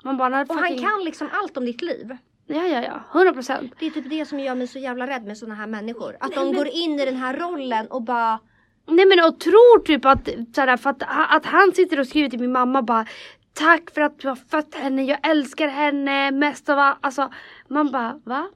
[0.03, 2.17] Man bara, Och han kan liksom allt om ditt liv.
[2.47, 3.19] Ja, ja, ja.
[3.19, 3.73] 100 procent.
[3.79, 6.17] Det är typ det som gör mig så jävla rädd med såna här människor.
[6.19, 8.39] Att de går in i den här rollen och bara
[8.87, 12.39] Nej men och tror typ att, såhär, för att, att han sitter och skriver till
[12.39, 13.05] min mamma bara
[13.53, 16.97] Tack för att du har fött henne, jag älskar henne mest av allt.
[17.01, 17.31] Alltså
[17.67, 18.47] man bara va?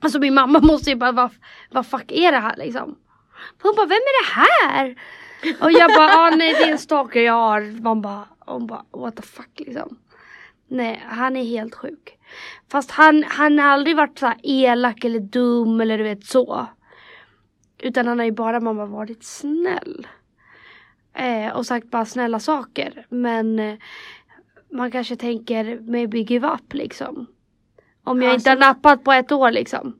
[0.00, 1.30] Alltså min mamma måste ju bara vad,
[1.70, 2.98] vad fuck är det här liksom?
[3.62, 4.96] Hon bara vem är det här?
[5.60, 7.82] Och jag bara ah, nej det är en stalker jag har.
[7.82, 9.98] Man bara, hon bara what the fuck liksom.
[10.68, 12.15] Nej han är helt sjuk.
[12.70, 16.66] Fast han, han har aldrig varit så elak eller dum eller du vet så.
[17.78, 20.06] Utan han har ju bara mamma varit snäll.
[21.14, 23.06] Eh, och sagt bara snälla saker.
[23.08, 23.74] Men eh,
[24.72, 27.26] man kanske tänker maybe give up liksom.
[28.04, 29.96] Om jag Alltså- inte har nappat på ett år liksom.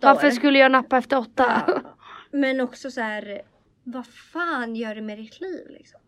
[0.00, 0.30] Varför år.
[0.30, 1.62] skulle jag nappa efter åtta?
[1.66, 1.80] Ja.
[2.30, 3.42] Men också så här,
[3.84, 6.00] vad fan gör det med ditt liv liksom?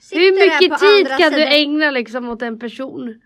[0.00, 3.20] Sitter Hur mycket tid kan du sidan- ägna liksom åt en person?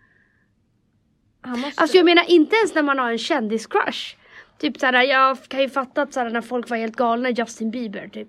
[1.46, 1.80] Måste...
[1.80, 4.16] Alltså jag menar inte ens när man har en kändiscrush.
[4.58, 8.08] Typ såhär, jag kan ju fatta att såhär, när folk var helt galna Justin Bieber
[8.08, 8.28] typ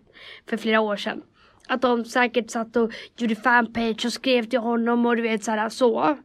[0.50, 1.22] för flera år sedan.
[1.68, 5.70] Att de säkert satt och gjorde fanpage och skrev till honom och du vet såhär
[5.70, 6.18] så.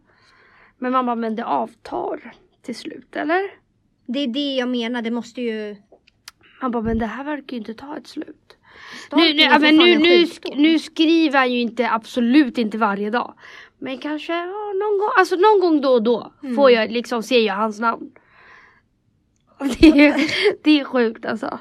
[0.78, 3.42] Men man bara, men det avtar till slut eller?
[4.06, 5.76] Det är det jag menar, det måste ju...
[6.62, 8.56] Man bara, men det här verkar ju inte ta ett slut.
[8.92, 13.10] Nu, Stalking nu, för men nu, nu, nu skriver han ju inte, absolut inte varje
[13.10, 13.34] dag.
[13.82, 16.56] Men kanske ja, någon gång, alltså någon gång då och då Mm.
[16.56, 18.10] får jag liksom, ser jag hans namn.
[19.80, 20.14] Det är,
[20.64, 21.58] det är sjukt alltså.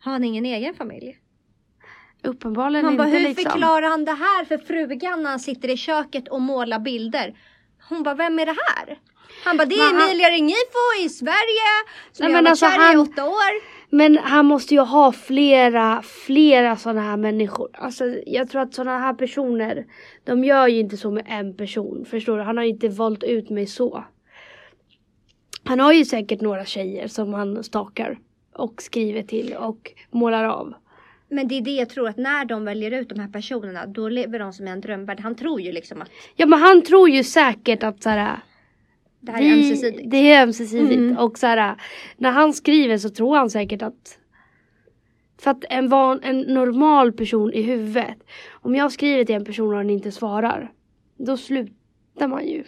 [0.00, 1.18] Har han ingen egen familj?
[2.22, 3.50] Uppenbarligen Man bara, inte hur liksom.
[3.52, 7.38] förklarar han det här för frugan när han sitter i köket och målar bilder?
[7.88, 8.98] Hon bara, vem är det här?
[9.44, 11.68] Han bara, det är Emilia Ringifo i Sverige
[12.12, 13.75] som Nej, jag har varit alltså kär i han- åtta år.
[13.96, 17.68] Men han måste ju ha flera, flera sådana här människor.
[17.72, 19.86] Alltså jag tror att sådana här personer,
[20.24, 22.04] de gör ju inte så med en person.
[22.10, 22.42] Förstår du?
[22.42, 24.04] Han har ju inte valt ut mig så.
[25.64, 28.18] Han har ju säkert några tjejer som han stakar
[28.52, 30.74] och skriver till och målar av.
[31.28, 34.08] Men det är det jag tror att när de väljer ut de här personerna då
[34.08, 35.20] lever de som i en drömvärld.
[35.20, 38.36] Han tror ju liksom att Ja men han tror ju säkert att såhär
[39.26, 40.10] det här är ömsesidigt.
[40.10, 41.18] Det är ömsesidigt Mm.
[41.18, 41.80] och såhär
[42.16, 44.18] när han skriver så tror han säkert att
[45.38, 48.18] för att en, van, en normal person i huvudet
[48.52, 50.72] om jag skriver till en person och den inte svarar
[51.16, 52.64] då slutar man ju.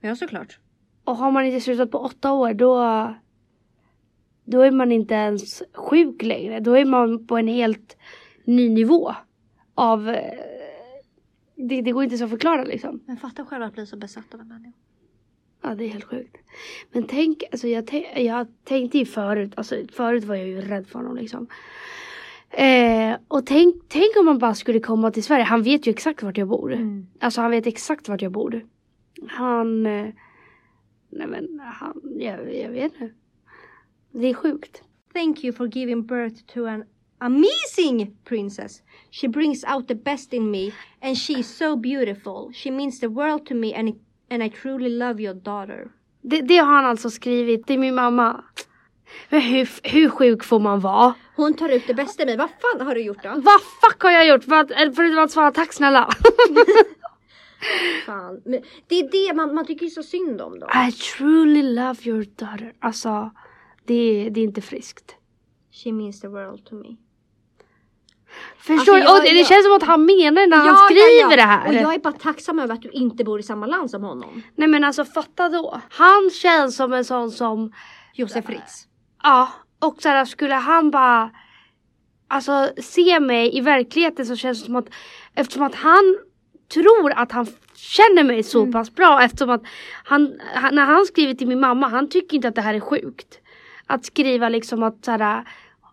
[0.00, 0.58] Ja såklart.
[1.04, 3.14] Och har man inte slutat på åtta år då
[4.44, 6.60] då är man inte ens sjuk längre.
[6.60, 7.96] Då är man på en helt
[8.44, 9.14] ny nivå
[9.74, 10.40] av eh,
[11.54, 13.00] det, det går inte så att förklara liksom.
[13.06, 14.78] Men fatta själv att bli så besatt av en människa.
[15.62, 16.36] Ja det är helt sjukt.
[16.92, 20.86] Men tänk, alltså jag, tänk, jag tänkte ju förut, alltså förut var jag ju rädd
[20.86, 21.46] för honom liksom.
[22.50, 26.22] Eh, och tänk, tänk om man bara skulle komma till Sverige, han vet ju exakt
[26.22, 26.72] vart jag bor.
[26.72, 27.06] Mm.
[27.20, 28.66] Alltså han vet exakt vart jag bor.
[29.28, 30.08] Han, eh,
[31.10, 33.10] nej men han, jag, jag vet inte.
[34.10, 34.82] Det är sjukt.
[35.12, 36.84] Thank you for giving birth to an
[37.18, 38.82] amazing princess.
[39.10, 42.52] She brings out the best in me and she is so beautiful.
[42.52, 43.94] She means the world to me and,
[44.32, 45.90] and I truly love your daughter.
[46.22, 48.44] Det, det har han alltså skrivit till min mamma.
[49.28, 51.14] Men hur, hur sjuk får man vara?
[51.36, 52.36] Hon tar ut det bästa i mig.
[52.36, 53.28] Vad fan har du gjort då?
[53.28, 56.10] Vad fuck har jag gjort för att, förutom att svara tack snälla?
[58.06, 58.42] Fan.
[58.44, 60.66] Men det är det man, man tycker så synd om då.
[60.66, 62.74] I truly love your daughter.
[62.78, 63.30] Alltså,
[63.84, 65.16] det, det är inte friskt.
[65.72, 66.96] She means the world to me.
[68.58, 68.98] Förstår Alltså, du?
[68.98, 71.68] jag- Och det, jag- känns som att han menar när han skriver det här.
[71.68, 74.42] Och jag är bara tacksam över att du inte bor i samma land som honom.
[74.56, 75.80] Nej men alltså fatta då.
[75.90, 77.72] Han känns som en sån som,
[78.14, 78.84] Josef Fritz.
[79.22, 81.30] ja, och så här, skulle han bara
[82.28, 84.88] Alltså se mig i verkligheten så känns det som att
[85.34, 86.18] eftersom att han
[86.74, 88.72] tror att han känner mig så Mm.
[88.72, 89.62] pass bra eftersom att
[90.04, 92.80] han, han, när han skriver till min mamma, han tycker inte att det här är
[92.80, 93.38] sjukt.
[93.86, 95.44] Att skriva liksom att så här,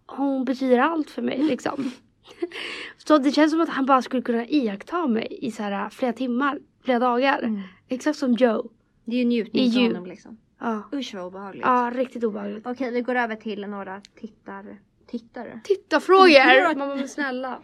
[0.05, 1.91] hon betyder allt för mig liksom.
[2.97, 6.13] Så det känns som att han bara skulle kunna iaktta mig i så här flera
[6.13, 7.43] timmar, flera dagar.
[7.43, 7.61] Mm.
[7.87, 8.69] Exakt som Joe.
[9.05, 10.37] Det är ju njutning för honom liksom.
[10.59, 11.65] Ja, Usch vad obehagligt.
[11.65, 12.67] ja riktigt obehagligt.
[12.67, 14.77] Okej, vi går över till några tittar...
[15.07, 15.59] tittare.
[15.63, 16.29] Titta frågor!
[16.29, 16.73] Ja.
[16.77, 17.59] Mamma men snälla.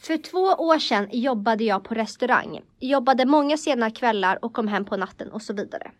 [0.00, 2.60] För två år sedan jobbade jag på restaurang.
[2.80, 5.90] Jobbade många sena kvällar och kom hem på natten och så vidare.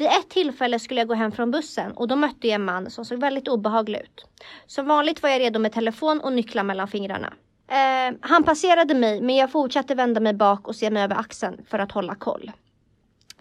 [0.00, 2.90] Vid ett tillfälle skulle jag gå hem från bussen och då mötte jag en man
[2.90, 4.24] som såg väldigt obehaglig ut.
[4.66, 7.32] Som vanligt var jag redo med telefon och nycklar mellan fingrarna.
[7.68, 11.64] Eh, han passerade mig men jag fortsatte vända mig bak och se mig över axeln
[11.68, 12.52] för att hålla koll.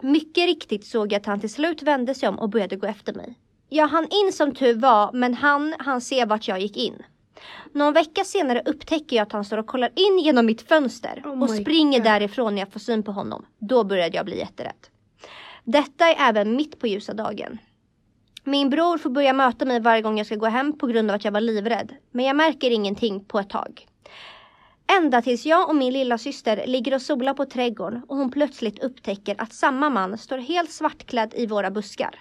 [0.02, 3.14] Mycket riktigt såg jag att han till slut vände sig om och började gå efter
[3.14, 3.36] mig.
[3.70, 7.04] Jag hann in som tur var men han han se vart jag gick in.
[7.72, 11.44] Någon vecka senare upptäcker jag att han står och kollar in genom mitt fönster Oh
[11.44, 12.06] och springer God.
[12.06, 13.46] därifrån när jag får syn på honom.
[13.60, 14.88] Då började jag bli jätterädd.
[15.64, 17.58] Detta är även mitt på ljusa dagen.
[18.44, 21.16] Min bror får börja möta mig varje gång jag ska gå hem på grund av
[21.16, 21.96] att jag var livrädd.
[22.12, 23.88] Men jag märker ingenting på ett tag.
[24.98, 28.84] Ända tills jag och min lilla syster ligger och solar på trädgården och hon plötsligt
[28.84, 32.20] upptäcker att samma man står helt svartklädd i våra buskar.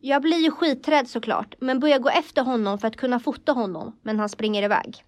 [0.00, 3.98] Jag blir ju skiträdd såklart, men börjar gå efter honom för att kunna fota honom,
[4.02, 5.04] men han springer iväg.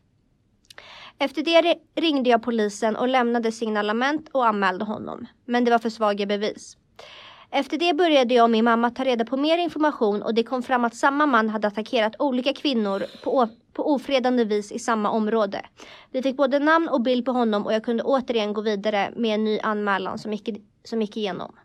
[1.19, 5.91] Efter det ringde jag polisen och lämnade signalement och anmälde honom, men det var för
[5.91, 6.77] svaga bevis.
[7.57, 10.63] Efter det började jag och min mamma ta reda på mer information och det kom
[10.63, 15.61] fram att samma man hade attackerat olika kvinnor på, på ofredande vis i samma område.
[16.11, 19.35] Vi fick både namn och bild på honom och jag kunde återigen gå vidare med
[19.35, 20.49] en ny anmälan som gick,
[20.85, 21.57] som gick igenom.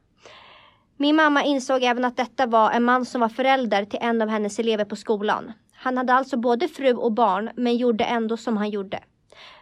[0.97, 4.29] Min mamma insåg även att detta var en man som var förälder till en av
[4.29, 5.51] hennes elever på skolan.
[5.73, 8.99] Han hade alltså både fru och barn men gjorde ändå som han gjorde.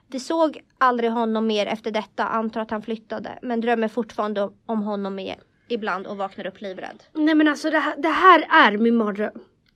[0.08, 4.84] Vi såg aldrig honom mer efter detta, antar att han flyttade, men drömmer fortfarande om
[4.84, 5.36] honom med
[5.68, 7.04] ibland och vaknar upp livrädd.
[7.14, 9.34] Nej men alltså det här, det här är min mardröm.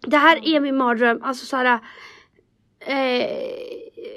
[0.07, 1.19] Det här är min mardröm.
[1.23, 1.79] Alltså såhär.
[2.79, 3.27] Eh,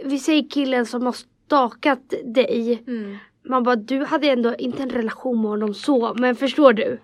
[0.05, 1.13] vi säger killen som har
[1.47, 2.83] stakat dig.
[2.87, 3.17] Mm.
[3.49, 6.15] Man bara du hade ändå inte en relation med honom så.
[6.15, 6.99] Men förstår du?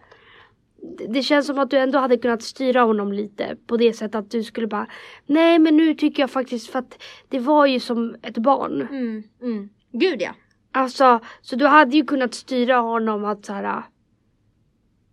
[0.99, 4.15] Det- Det känns som att du ändå hade kunnat styra honom lite på det sättet
[4.15, 4.87] att du skulle bara
[5.27, 8.81] Nej men nu tycker jag faktiskt för att det var ju som ett barn.
[8.91, 9.23] Mm.
[9.43, 9.69] Mm.
[9.93, 10.31] Gud ja.
[10.73, 13.83] Alltså så du hade ju kunnat styra honom att så här.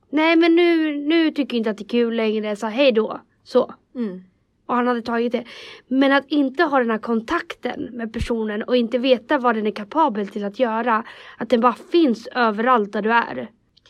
[0.10, 3.22] Nej men nu, nu tycker jag inte att det är kul längre så hej då.
[3.44, 3.74] Så.
[3.96, 4.24] Mm.
[4.66, 5.44] och han hade tagit det.
[5.88, 9.72] Men att inte ha den här kontakten med personen och inte veta vad den är
[9.72, 11.04] kapabel till att göra.
[11.38, 13.50] Att den bara finns överallt där du är.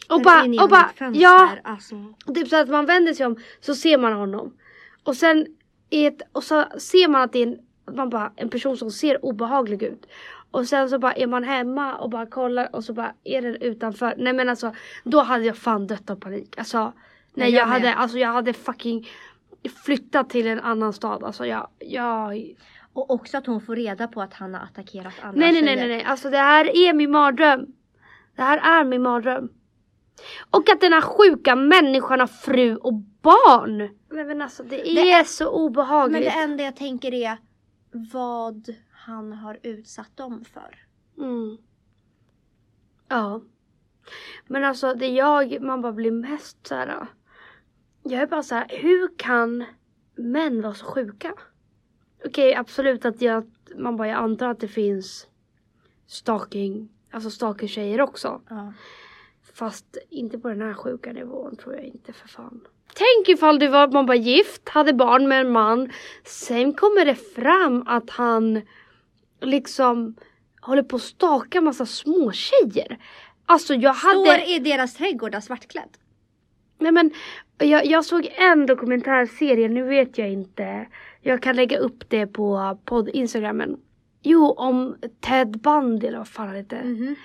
[0.10, 1.96] Och bara, och bara ja, Alltså.
[2.36, 4.54] typ så att man vänder sig om så ser man honom.
[5.04, 5.46] Och sen
[5.90, 7.58] i ett, och så ser man att det är en,
[7.96, 10.06] man bara, en person som ser obehaglig ut.
[10.58, 13.56] Och sen så bara är man hemma och bara kollar och så bara är den
[13.56, 14.14] utanför.
[14.18, 16.58] Nej men alltså då hade jag fan dött av panik.
[16.58, 16.94] Alltså
[17.34, 19.08] nej jag jag, hade, alltså jag hade fucking
[19.86, 21.24] flyttat till en annan stad.
[21.24, 22.56] Alltså jag, jag
[22.94, 25.76] Och också att hon får reda på att han har attackerat andra Nej nej nej
[25.76, 26.04] nej nej.
[26.04, 27.66] Alltså det här är min mardröm.
[28.36, 29.50] Det här är min mardröm.
[30.52, 33.78] Och att den här sjuka människan har fru och barn.
[34.12, 36.14] Nej men alltså det, Det är så obehagligt.
[36.14, 37.38] Men det enda jag tänker är
[38.14, 38.76] vad
[39.08, 40.76] han har utsatt dem för.
[41.18, 41.58] Mm.
[43.08, 43.42] Ja.
[44.48, 47.08] Men alltså det jag, man bara blir mest så här.
[48.04, 49.66] Jag är bara så här, hur kan
[50.16, 51.34] män vara så sjuka?
[52.26, 55.28] Okej absolut att jag, man bara jag antar att det finns
[56.08, 58.42] stalking, alltså stalker tjejer också.
[58.50, 58.74] Ja.
[59.54, 62.68] Fast inte på den här sjuka nivån tror jag inte för fan.
[62.94, 65.92] Tänk ifall du var man bara gift, hade barn med en man.
[66.24, 68.62] Sen kommer det fram att han
[69.42, 70.16] liksom
[70.62, 72.98] håller på att staka massa små tjejer.
[73.46, 74.26] Alltså jag hade...
[74.26, 75.98] Står i deras trädgårdar svartklädd.
[76.80, 77.12] Nej men
[77.58, 80.88] jag, jag såg en dokumentärserie, nu vet jag inte.
[81.22, 83.78] Jag kan lägga upp det på podd Instagramen.
[84.22, 86.84] Jo, om Ted Bundy eller vad fan han heter.
[86.84, 87.16] Mhm.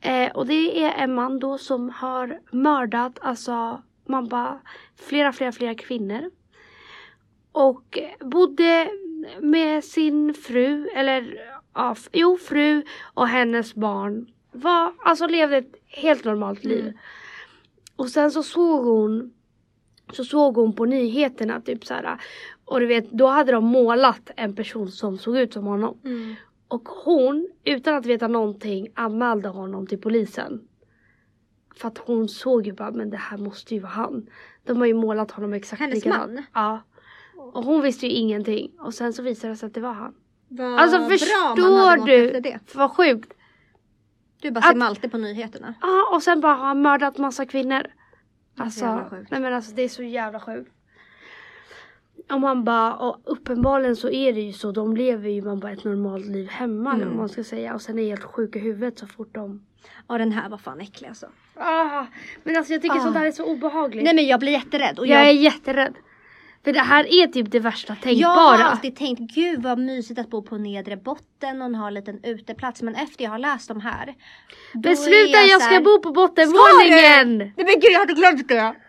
[0.00, 4.60] Eh, och det är en man då som har mördat, alltså man bara
[4.96, 6.30] flera, flera, flera kvinnor.
[7.52, 8.90] Och bodde
[9.40, 11.38] med sin fru, eller
[11.74, 12.82] ja, jo fru
[13.14, 14.26] och hennes barn.
[14.52, 16.80] Var, alltså levde ett helt normalt liv.
[16.84, 16.96] Mm.
[17.96, 19.32] Och sen så såg hon
[20.12, 22.20] så såg hon på nyheterna typ så här.
[22.64, 25.98] Och du vet, då hade de målat en person som såg ut som honom.
[26.04, 26.34] Mm.
[26.68, 30.68] Och hon, utan att veta någonting, anmälde honom till polisen.
[31.76, 34.26] För att hon såg ju bara, men det här måste ju vara han.
[34.64, 36.32] De har ju målat honom exakt Hennes likadant.
[36.32, 36.44] man?
[36.54, 36.80] Ja.
[37.36, 38.72] Och hon visste ju ingenting.
[38.78, 40.14] Och sen så visade det sig att det var han.
[40.58, 42.40] Vad Alltså förstår du?
[42.40, 42.58] det.
[42.74, 43.32] Vad sjukt.
[44.40, 45.74] Du bara ser Att- Malte på nyheterna.
[45.80, 47.82] Ja, och sen bara har mördat massa kvinnor.
[48.56, 48.86] så Alltså,
[49.30, 50.70] nej men alltså det är så jävla sjukt.
[52.32, 55.72] Och man bara, och uppenbarligen så är det ju så, de lever ju man bara
[55.72, 57.08] ett normalt liv hemma Mm.
[57.08, 57.74] om man ska säga.
[57.74, 59.66] Och sen är helt sjuka i huvudet så fort de...
[60.08, 61.26] Ja den här var fan äcklig alltså.
[61.54, 62.06] Ah,
[62.44, 63.00] men alltså jag tycker Ah.
[63.00, 64.04] sånt här är så obehagligt.
[64.04, 64.98] Nej men jag blir jätterädd.
[64.98, 65.94] Och jag jag, är jätterädd.
[66.64, 68.64] För det här är typ det värsta jag har tänkbara.
[68.70, 72.82] alltid tänkt gud vad mysigt att bo på nedre botten och ha en liten uteplats.
[72.82, 74.14] Men efter jag har läst de här.
[74.72, 77.38] då Men sluta är jag så ska här- bo på bottenvåningen!
[77.38, 78.74] Nej men gud jag hade glömt det.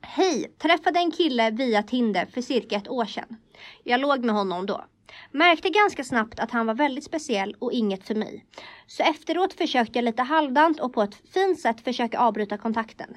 [0.00, 0.52] Hej!
[0.62, 3.36] Träffade en kille via Tinder för cirka ett år sedan.
[3.84, 4.84] Jag låg med honom då.
[5.30, 8.46] Märkte ganska snabbt att han var väldigt speciell och inget för mig.
[8.86, 13.16] Så efteråt försökte jag lite halvdant och på ett fint sätt försöka avbryta kontakten.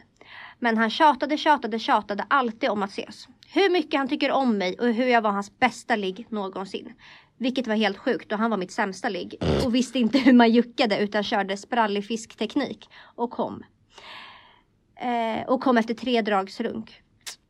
[0.59, 3.27] Men han tjatade, tjatade, tjatade alltid om att ses.
[3.53, 6.93] Hur mycket han tycker om mig och hur jag var hans bästa ligg någonsin.
[7.37, 9.35] Vilket var helt sjukt och han var mitt sämsta ligg.
[9.65, 12.89] Och visste inte hur man juckade utan körde sprallig fiskteknik.
[13.15, 13.63] Och kom.
[14.95, 17.01] Eh, och kom efter tre drags runk.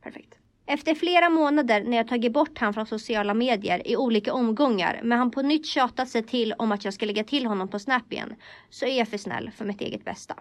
[0.02, 0.39] Perfekt.
[0.72, 5.18] Efter flera månader när jag tagit bort han från sociala medier i olika omgångar men
[5.18, 8.12] han på nytt tjatat sig till om att jag ska lägga till honom på Snap
[8.12, 8.34] igen
[8.68, 10.34] så är jag för snäll för mitt eget bästa.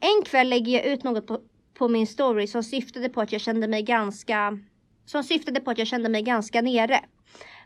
[0.00, 1.40] En kväll lägger jag ut något på,
[1.74, 4.58] på min story som syftade på att jag kände mig ganska
[5.04, 7.00] som syftade på att jag kände mig ganska nere.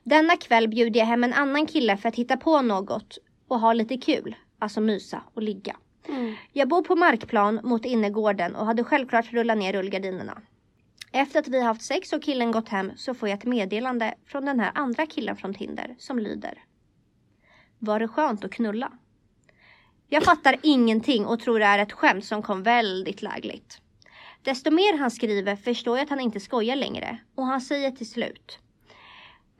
[0.05, 3.19] Denna kväll bjuder jag hem en annan kille för att hitta på något
[3.49, 4.37] och ha lite kul.
[4.59, 5.77] Alltså mysa och ligga.
[6.09, 6.35] Mm.
[6.53, 10.43] Jag bor på markplan mot innergården och hade självklart rullat ner rullgardinerna.
[11.13, 14.45] Efter att vi haft sex och killen gått hem så får jag ett meddelande från
[14.45, 16.65] den här andra killen från Tinder som lyder.
[17.79, 18.93] Var det skönt att knulla?
[20.09, 23.81] Jag fattar ingenting och tror det är ett skämt som kom väldigt lägligt.
[24.43, 28.11] Desto mer han skriver förstår jag att han inte skojar längre och han säger till
[28.11, 28.59] slut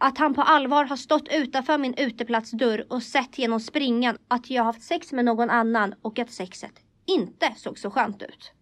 [0.03, 4.65] att han på allvar har stått utanför min uteplatsdörr och sett genom springan att jag
[4.65, 6.73] haft sex med någon annan och att sexet
[7.07, 8.53] inte såg så skönt ut.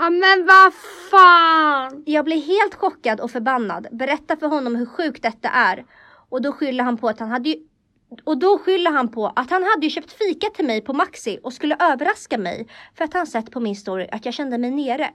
[0.00, 0.74] Ja men vad
[1.10, 2.02] fan!
[2.06, 5.84] Jag blir helt chockad och förbannad, berättar för honom hur sjukt detta är
[6.28, 7.56] och då skyller han på att han hade ju
[8.24, 11.38] och då skyller han på att han hade ju köpt fika till mig på Maxi
[11.42, 14.70] och skulle överraska mig för att han sett på min story att jag kände mig
[14.70, 15.10] nere.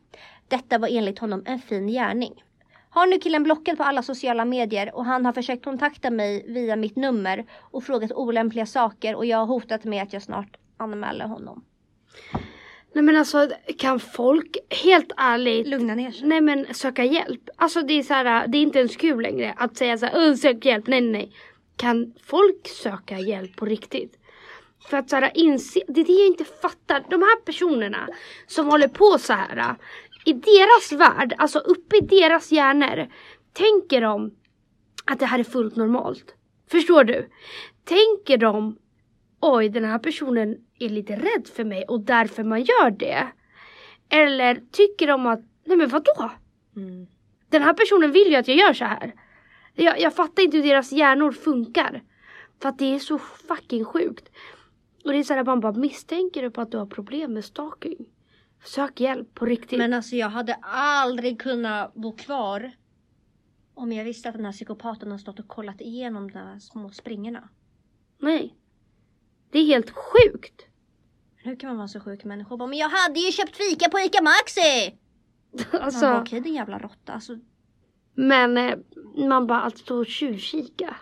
[0.48, 2.44] Detta var enligt honom en fin gärning.
[2.90, 6.76] Har nu killen blockad på alla sociala medier och han har försökt kontakta mig via
[6.76, 11.26] mitt nummer och frågat olämpliga saker och jag har hotat med att jag snart anmäler
[11.26, 11.64] honom.
[12.94, 16.28] Nej men alltså kan folk helt ärligt Lugna ner sig.
[16.28, 17.50] Nej men söka hjälp.
[17.56, 20.30] Alltså det är så här, det är inte ens kul längre att säga så här,
[20.30, 20.88] "Åh, sök hjälp.
[20.88, 21.32] Nej nej nej.
[21.78, 24.20] Kan folk söka hjälp på riktigt?
[24.90, 27.04] För att så här, inse, det är det jag inte fattar.
[27.10, 28.08] De här personerna
[28.48, 29.76] som håller på så här.
[30.26, 33.08] I deras värld, alltså uppe i deras hjärnor.
[33.54, 34.32] Tänker de
[35.06, 36.36] att det här är fullt normalt.
[36.72, 37.30] Förstår du?
[37.86, 38.78] Tänker de
[39.42, 43.28] oj den här personen är lite rädd för mig och därför man gör det.
[44.10, 46.32] Eller tycker de att, nej men vadå?
[46.76, 47.08] Mm.
[47.50, 49.14] Den här personen vill ju att jag gör så här.
[49.76, 52.04] Jag, jag fattar inte hur deras hjärnor funkar.
[52.62, 54.30] För att det är så fucking sjukt.
[55.04, 57.46] Och det är så här man bara misstänker du på att du har problem med
[57.46, 58.06] stalking?
[58.64, 59.80] Sök hjälp på riktigt.
[59.80, 62.72] Men alltså jag hade aldrig kunnat bo kvar
[63.74, 66.90] om jag visste att den här psykopaten har stått och kollat igenom de här små
[66.90, 67.50] springorna.
[68.20, 68.56] Nej.
[69.54, 70.62] Det är helt sjukt.
[71.36, 74.00] Hur kan man vara så sjuk människa bara, men jag hade ju köpt fika på
[74.00, 74.96] ICA Maxi!
[75.82, 77.14] alltså, Man bara, okej din jävla råtta.
[77.14, 77.38] Alltså,
[78.16, 78.76] Men eh,
[79.30, 80.96] man bara att stå och tjuvkika.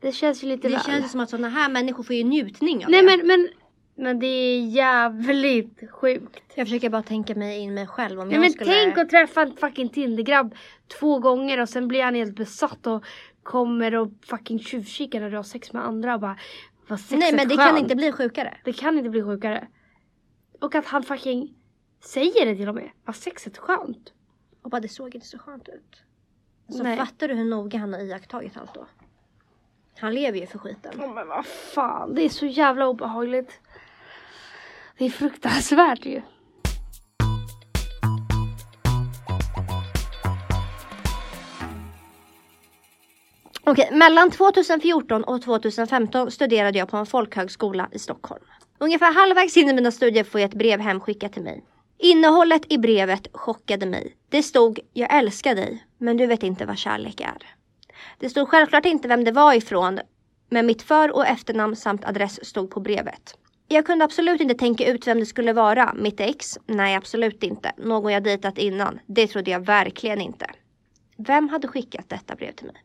[0.00, 0.82] Det känns ju lite det väl.
[0.84, 3.06] känns som att sådana här människor får ju njutning av Nej det.
[3.16, 3.48] men, men,
[3.94, 6.42] men det är jävligt sjukt.
[6.54, 8.70] Jag försöker bara tänka mig in mig själv om Nej jag men skulle...
[8.70, 10.54] tänk att träffa en fucking Tindergrabb
[11.00, 13.04] två gånger och sen blir han helt besatt och
[13.42, 16.36] kommer och fucking tjuvkikar när du har sex med andra och bara
[16.88, 17.68] vad sexet Nej men det skönt.
[17.68, 18.58] kan inte bli sjukare.
[18.64, 19.68] Det kan inte bli sjukare.
[20.60, 21.54] Och att han fucking
[22.04, 22.90] säger det till och med.
[23.04, 24.12] Vad sexet skönt.
[24.62, 26.02] Och bara det såg inte så skönt ut.
[26.68, 26.96] Så Nej.
[26.98, 28.86] fattar du hur noga han har iakttagit allt då?
[29.98, 30.92] Han lever ju för skiten.
[31.00, 33.60] Ja, men vad fan, det är så jävla obehagligt.
[34.98, 36.22] Det är fruktansvärt ju.
[43.70, 48.44] Okej, mellan 2014 och 2015 studerade jag på en folkhögskola i Stockholm.
[48.78, 51.64] Ungefär halvvägs in i mina studier får jag ett brev hemskickat till mig.
[51.98, 54.16] Innehållet i brevet chockade mig.
[54.28, 57.42] Det stod “Jag älskar dig, men du vet inte vad kärlek är”.
[58.18, 60.00] Det stod självklart inte vem det var ifrån,
[60.50, 63.34] men mitt för och efternamn samt adress stod på brevet.
[63.68, 65.94] Jag kunde absolut inte tänka ut vem det skulle vara.
[65.94, 66.58] Mitt ex?
[66.66, 67.72] Nej, absolut inte.
[67.76, 69.00] Någon jag dejtat innan?
[69.06, 70.46] Det trodde jag verkligen inte.
[71.16, 72.82] Vem hade skickat detta brev till mig?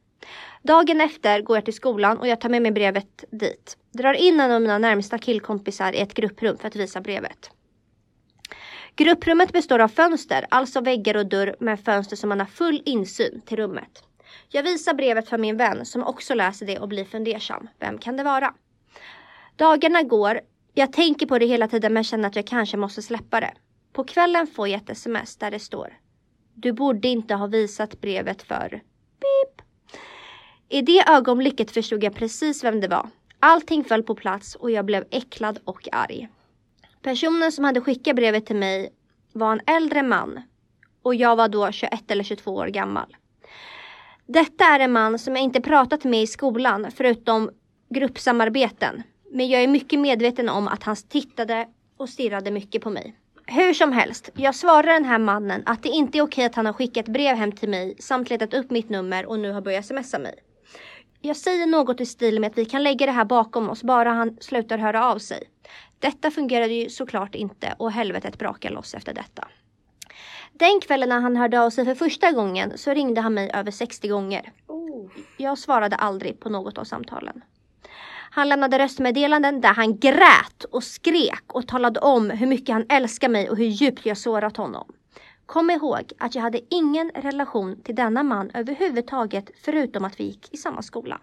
[0.62, 3.78] Dagen efter går jag till skolan och jag tar med mig brevet dit.
[3.92, 7.52] Drar in en av mina närmsta killkompisar i ett grupprum för att visa brevet.
[8.96, 13.42] Grupprummet består av fönster, alltså väggar och dörr med fönster som man har full insyn
[13.46, 14.04] till rummet.
[14.50, 17.70] Jag visar brevet för min vän som också läser det och blir fundersam.
[17.80, 18.54] Vem kan det vara?
[19.56, 20.42] Dagarna går.
[20.74, 23.54] Jag tänker på det hela tiden men känner att jag kanske måste släppa det.
[23.94, 25.94] På kvällen får jag ett sms där det står.
[26.54, 28.70] Du borde inte ha visat brevet för...
[29.20, 29.63] Beep.
[30.74, 33.10] I det ögonblicket förstod jag precis vem det var.
[33.40, 36.30] Allting föll på plats och jag blev äcklad och arg.
[37.02, 38.94] Personen som hade skickat brevet till mig
[39.34, 40.42] var en äldre man
[41.02, 43.16] och jag var då 21 eller 22 år gammal.
[44.26, 47.50] Detta är en man som jag inte pratat med i skolan förutom
[47.90, 49.04] gruppsamarbeten.
[49.32, 51.68] Men jag är mycket medveten om att han tittade
[51.98, 53.16] och stirrade mycket på mig.
[53.46, 56.66] Hur som helst, jag svarar den här mannen att det inte är okej att han
[56.66, 59.86] har skickat brev hem till mig samt letat upp mitt nummer och nu har börjat
[59.86, 60.36] smsa mig.
[61.26, 64.10] Jag säger något i stil med att vi kan lägga det här bakom oss bara
[64.10, 65.44] han slutar höra av sig.
[66.00, 69.48] Detta fungerade ju såklart inte och helvetet brakade loss efter detta.
[70.54, 73.72] Den kvällen när han hörde av sig för första gången så ringde han mig över
[73.72, 74.52] 60 gånger.
[74.68, 75.12] Oh.
[75.38, 77.42] Jag svarade aldrig på något av samtalen.
[78.32, 83.30] Han lämnade röstmeddelanden där han grät och skrek och talade om hur mycket han älskar
[83.30, 84.94] mig och hur djupt jag sårat honom.
[85.46, 90.54] Kom ihåg att jag hade ingen relation till denna man överhuvudtaget förutom att vi gick
[90.54, 91.22] i samma skola.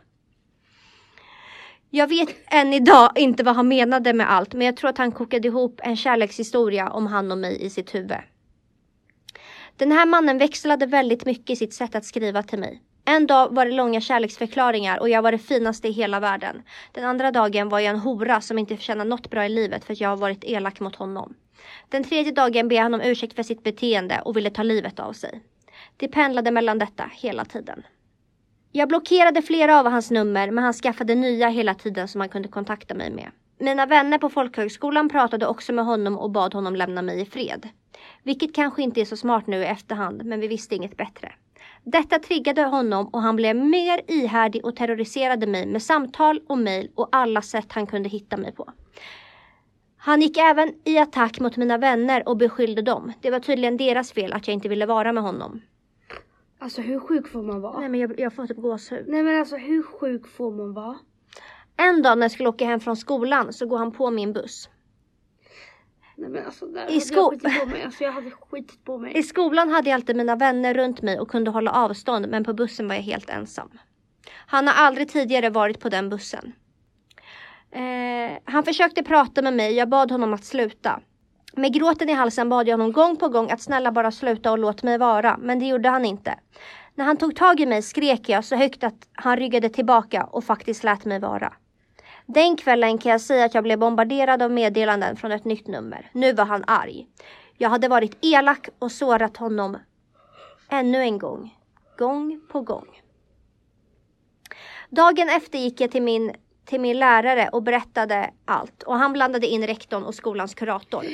[1.91, 5.13] Jag vet än idag inte vad han menade med allt men jag tror att han
[5.13, 8.19] kokade ihop en kärlekshistoria om han och mig i sitt huvud.
[9.77, 12.83] Den här mannen växlade väldigt mycket i sitt sätt att skriva till mig.
[13.05, 16.63] En dag var det långa kärleksförklaringar och jag var det finaste i hela världen.
[16.93, 19.93] Den andra dagen var jag en hora som inte förtjänar något bra i livet för
[19.93, 21.35] att jag har varit elak mot honom.
[21.89, 25.13] Den tredje dagen ber han om ursäkt för sitt beteende och ville ta livet av
[25.13, 25.43] sig.
[25.97, 27.83] Det pendlade mellan detta hela tiden.
[28.73, 32.49] Jag blockerade flera av hans nummer men han skaffade nya hela tiden som han kunde
[32.49, 33.31] kontakta mig med.
[33.59, 37.69] Mina vänner på folkhögskolan pratade också med honom och bad honom lämna mig i fred.
[38.23, 41.33] Vilket kanske inte är så smart nu i efterhand men vi visste inget bättre.
[41.85, 46.91] Detta triggade honom och han blev mer ihärdig och terroriserade mig med samtal och mejl
[46.95, 48.73] och alla sätt han kunde hitta mig på.
[50.03, 53.13] Han gick även i attack mot mina vänner och beskyllde dem.
[53.21, 55.61] Det var tydligen deras fel att jag inte ville vara med honom.
[56.59, 57.81] Alltså hur sjuk får man vara?
[57.81, 59.05] Nej men jag, jag får typ gåshud.
[59.09, 60.99] Nej men alltså hur sjuk får man vara?
[61.77, 64.69] En dag när jag skulle åka hem från skolan så går han på min buss.
[66.17, 67.83] Nej men alltså där I hade sko- jag skitit på mig.
[67.83, 69.13] Alltså jag hade skitit på mig.
[69.19, 72.53] I skolan hade jag alltid mina vänner runt mig och kunde hålla avstånd men på
[72.53, 73.71] bussen var jag helt ensam.
[74.47, 76.53] Han har aldrig tidigare varit på den bussen.
[77.73, 81.01] Eh, han försökte prata med mig, jag bad honom att sluta.
[81.53, 84.59] Med gråten i halsen bad jag honom gång på gång att snälla bara sluta och
[84.59, 86.39] låt mig vara, men det gjorde han inte.
[86.95, 90.45] När han tog tag i mig skrek jag så högt att han ryggade tillbaka och
[90.45, 91.53] faktiskt lät mig vara.
[92.27, 96.11] Den kvällen kan jag säga att jag blev bombarderad av meddelanden från ett nytt nummer.
[96.13, 97.07] Nu var han arg.
[97.59, 99.77] Jag hade varit elak och sårat honom
[100.69, 101.55] ännu en gång.
[101.99, 103.01] Gång på gång.
[104.91, 106.33] Dagen efter gick jag till min,
[106.71, 111.05] till min lärare och berättade allt och han blandade in rektorn och skolans kurator.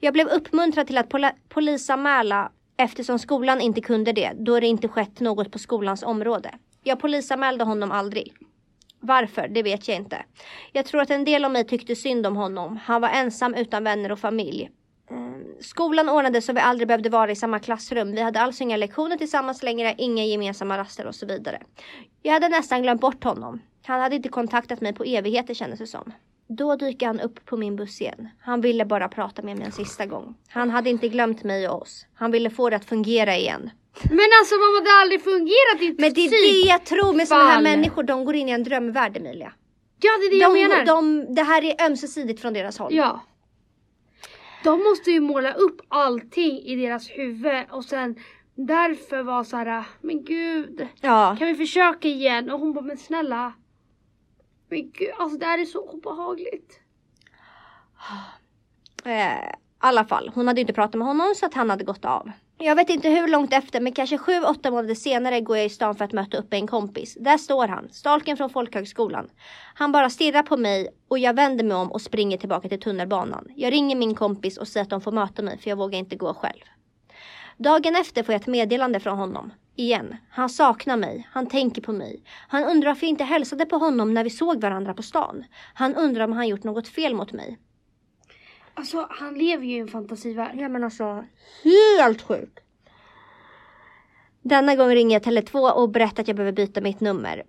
[0.00, 4.88] Jag blev uppmuntrad till att pol- polisanmäla eftersom skolan inte kunde det då det inte
[4.88, 6.50] skett något på skolans område.
[6.82, 8.32] Jag polisanmälde honom aldrig.
[9.00, 10.24] Varför, det vet jag inte.
[10.72, 12.76] Jag tror att en del av mig tyckte synd om honom.
[12.84, 14.70] Han var ensam utan vänner och familj.
[15.10, 18.12] Ehm, skolan ordnade så vi aldrig behövde vara i samma klassrum.
[18.12, 21.62] Vi hade alltså inga lektioner tillsammans längre, inga gemensamma raster och så vidare.
[22.22, 23.60] Jag hade nästan glömt bort honom.
[23.86, 26.12] Han hade inte kontaktat mig på evigheter kändes det som.
[26.48, 28.28] Då dyker han upp på min buss igen.
[28.40, 30.34] Han ville bara prata med mig en sista gång.
[30.48, 32.06] Han hade inte glömt mig och oss.
[32.14, 33.70] Han ville få det att fungera igen.
[34.10, 37.28] Men alltså mamma det har aldrig fungerat i Men det är det jag tror med
[37.28, 38.02] sådana här människor.
[38.02, 39.52] De går in i en drömvärld Emilia.
[40.02, 40.84] Ja det är det jag De, menar.
[40.84, 42.94] de, det här är ömsesidigt från deras håll.
[42.94, 43.20] Ja.
[44.64, 48.16] De måste ju måla upp allting i deras huvud och sen
[48.54, 51.36] därför vara så här, men gud, Ja.
[51.38, 52.50] kan vi försöka igen?
[52.50, 53.52] Och hon bara, men snälla.
[54.70, 56.80] Men gud, alltså det här är så obehagligt.
[59.04, 62.04] Eh, I alla fall, hon hade inte pratat med honom så att han hade gått
[62.04, 62.30] av.
[62.58, 65.70] Jag vet inte hur långt efter men kanske sju, åtta månader senare går jag i
[65.70, 67.16] stan för att möta upp en kompis.
[67.20, 69.28] Där står han, stalken från folkhögskolan.
[69.74, 73.46] Han bara stirrar på mig och jag vänder mig om och springer tillbaka till tunnelbanan.
[73.56, 76.16] Jag ringer min kompis och säger att de får möta mig för jag vågar inte
[76.16, 76.62] gå själv.
[77.56, 79.52] Dagen efter får jag ett meddelande från honom.
[79.80, 80.16] Igen.
[80.30, 81.28] Han saknar mig.
[81.32, 82.22] Han tänker på mig.
[82.48, 85.44] Han undrar varför jag inte hälsade på honom när vi såg varandra på stan.
[85.74, 87.58] Han undrar om han gjort något fel mot mig.
[88.74, 90.60] Alltså han lever ju i en fantasivärld.
[90.60, 91.24] Ja men alltså
[91.64, 92.58] helt sjukt.
[94.42, 97.44] Denna gång ringer jag Tele2 och berättar att jag behöver byta mitt nummer.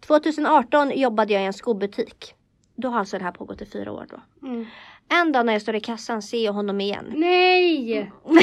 [0.00, 2.34] 2018 jobbade jag i en skobutik.
[2.76, 4.46] Då har alltså det här pågått i fyra år då.
[4.46, 4.66] Mm.
[5.08, 7.12] En dag när jag står i kassan ser jag honom igen.
[7.16, 8.12] Nej!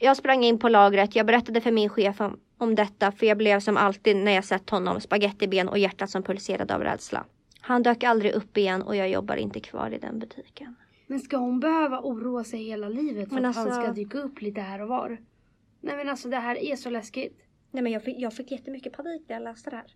[0.00, 3.38] Jag sprang in på lagret, jag berättade för min chef om, om detta för jag
[3.38, 7.24] blev som alltid när jag sett honom spagettiben och hjärtat som pulserade av rädsla.
[7.60, 10.74] Han dök aldrig upp igen och jag jobbar inte kvar i den butiken.
[11.06, 14.18] Men ska hon behöva oroa sig hela livet för Men att han alltså- ska dyka
[14.18, 15.18] upp lite här och var?
[15.80, 17.38] Nej men alltså det här är så läskigt.
[17.70, 19.86] Nej men jag fick, jag fick jättemycket panik när jag läste det här.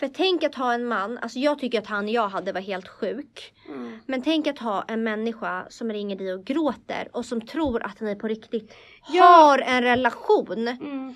[0.00, 2.88] För tänk att ha en man, alltså jag tycker att han jag hade var helt
[2.88, 3.54] sjuk.
[3.68, 3.98] Mm.
[4.06, 8.00] Men tänk att ha en människa som ringer dig och gråter och som tror att
[8.00, 8.74] ni på riktigt
[9.12, 9.24] Ja.
[9.24, 10.68] har en relation.
[10.68, 11.14] Mm.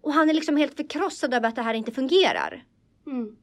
[0.00, 2.64] Och han är liksom helt förkrossad över att det här inte fungerar.
[3.06, 3.36] Mm.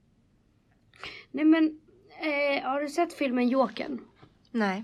[1.31, 1.79] Nej men,
[2.19, 3.99] eh, har du sett filmen Jokern?
[4.51, 4.83] Nej.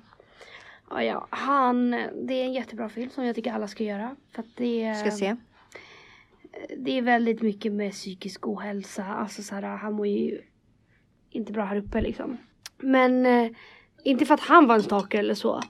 [0.90, 1.92] Ja, ja, han,
[2.28, 4.16] det är en jättebra film som jag tycker alla ska göra.
[4.32, 5.36] För att det, Ska se.
[6.78, 9.06] Det är väldigt mycket med psykisk ohälsa.
[9.06, 10.42] Alltså så här, han mår ju
[11.30, 12.38] inte bra här uppe liksom.
[12.78, 13.52] Men eh,
[14.04, 15.62] inte för att han var en stalker eller så.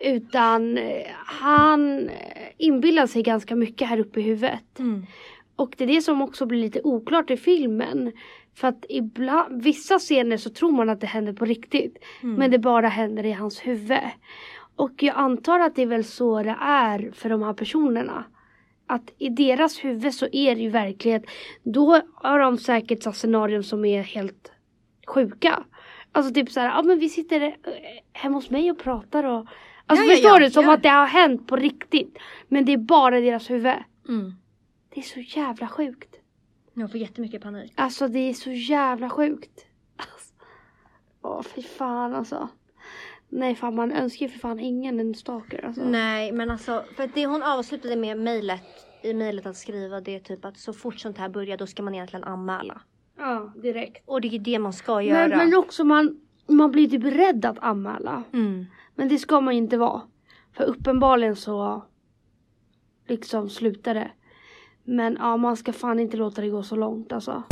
[0.00, 4.78] Utan eh, han eh, inbillar sig ganska mycket här uppe i huvudet.
[4.78, 5.06] Mm.
[5.56, 8.12] Och det är det som också blir lite oklart i filmen.
[8.54, 11.98] För att ibland, vissa scener så tror man att det händer på riktigt.
[12.22, 12.34] Mm.
[12.34, 13.98] Men det bara händer i hans huvud.
[14.76, 18.24] Och jag antar att det är väl så det är för de här personerna.
[18.90, 21.22] Att i deras huvud så är det ju verklighet.
[21.62, 24.52] Då har de säkert så scenarion som är helt
[25.06, 25.64] sjuka.
[26.12, 27.52] Alltså typ så här, ja men vi sitter eh,
[28.12, 29.46] hemma hos mig och pratar och
[29.86, 30.50] Alltså Ja, ja, förstår ja, du?
[30.50, 30.74] Som ja.
[30.74, 32.18] att det har hänt på riktigt.
[32.48, 33.74] Men det är bara i deras huvud.
[34.08, 34.34] Mm.
[34.94, 36.16] Det är så jävla sjukt.
[36.74, 37.72] Jag får jättemycket panik.
[37.74, 39.66] Alltså det är så jävla sjukt.
[39.96, 40.34] Alltså.
[41.22, 42.48] Åh fy fan alltså.
[43.32, 45.84] Nej fan man önskar ju för fan ingen en stalker alltså.
[45.84, 48.62] Nej men alltså, för att det hon avslutade med mejlet,
[49.02, 51.82] i mejlet att skriva det är typ att så fort sånt här börjar då ska
[51.82, 52.80] man egentligen anmäla.
[53.18, 54.08] Ja direkt.
[54.08, 55.28] Och det är det man ska göra.
[55.28, 58.22] Men, men också man, man blir typ rädd att anmäla.
[58.32, 58.66] Mm.
[58.94, 60.02] Men det ska man ju inte vara.
[60.52, 61.82] För uppenbarligen så
[63.08, 64.10] liksom slutar det.
[64.84, 67.42] Men ja man ska fan inte låta det gå så långt alltså.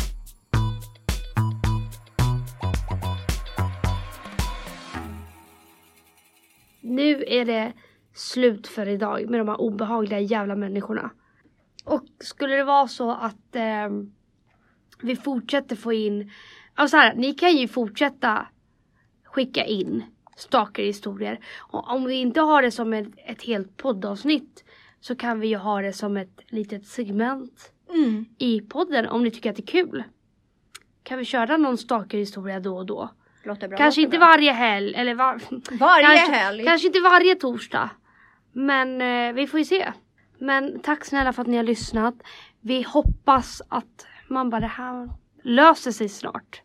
[6.89, 7.73] Nu är det
[8.15, 11.11] slut för idag med de här obehagliga jävla människorna.
[11.85, 13.89] Och skulle det vara så att eh,
[15.03, 16.31] vi fortsätter få in,
[16.75, 18.47] alltså så här, ni kan ju fortsätta
[19.25, 20.03] skicka in
[20.37, 21.41] stalkerhistorier.
[21.59, 24.65] Och om vi inte har det som ett, ett helt poddavsnitt
[25.01, 28.25] så kan vi ju ha det som ett litet segment Mm.
[28.39, 30.05] i podden om ni tycker att det är kul.
[31.03, 33.11] Kan vi köra någon stalkerhistoria då och då?
[33.45, 33.79] Låter bra.
[33.79, 34.27] Kanske låter inte bra.
[34.27, 35.41] varje helg eller var...
[35.79, 36.65] Varje kanske, helg.
[36.65, 37.91] Kanske inte varje torsdag.
[38.53, 39.93] Men eh, vi får ju se.
[40.39, 42.15] Men tack snälla för att ni har lyssnat.
[42.61, 45.11] Vi hoppas att man bara det här
[45.43, 46.63] löser sig snart.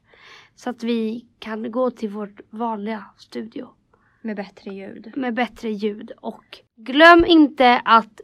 [0.55, 3.69] Så att vi kan gå till vårt vanliga studio
[4.21, 5.11] Med bättre ljud.
[5.15, 6.11] med bättre ljud.
[6.21, 6.43] Och
[6.77, 8.21] glöm inte att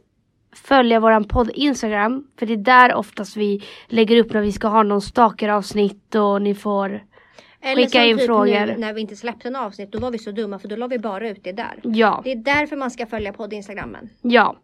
[0.52, 2.26] följa våran podd Instagram.
[2.38, 6.42] För det är där oftast vi lägger upp när vi ska ha någon stalker-avsnitt och
[6.42, 7.02] ni får
[7.62, 8.66] Eller Skicka in typ frågor.
[8.66, 9.92] nu när vi inte släppte något avsnitt.
[9.92, 11.80] Då var vi så dumma för då la vi bara ut det där.
[11.82, 14.10] Ja, Det är därför man ska följa podd Instagrammen.
[14.22, 14.56] ja.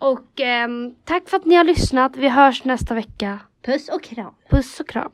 [0.00, 2.16] Och ehm, tack för att ni har lyssnat.
[2.16, 3.38] Vi hörs nästa vecka.
[3.62, 4.34] Puss och kram.
[4.50, 5.10] Puss och kram.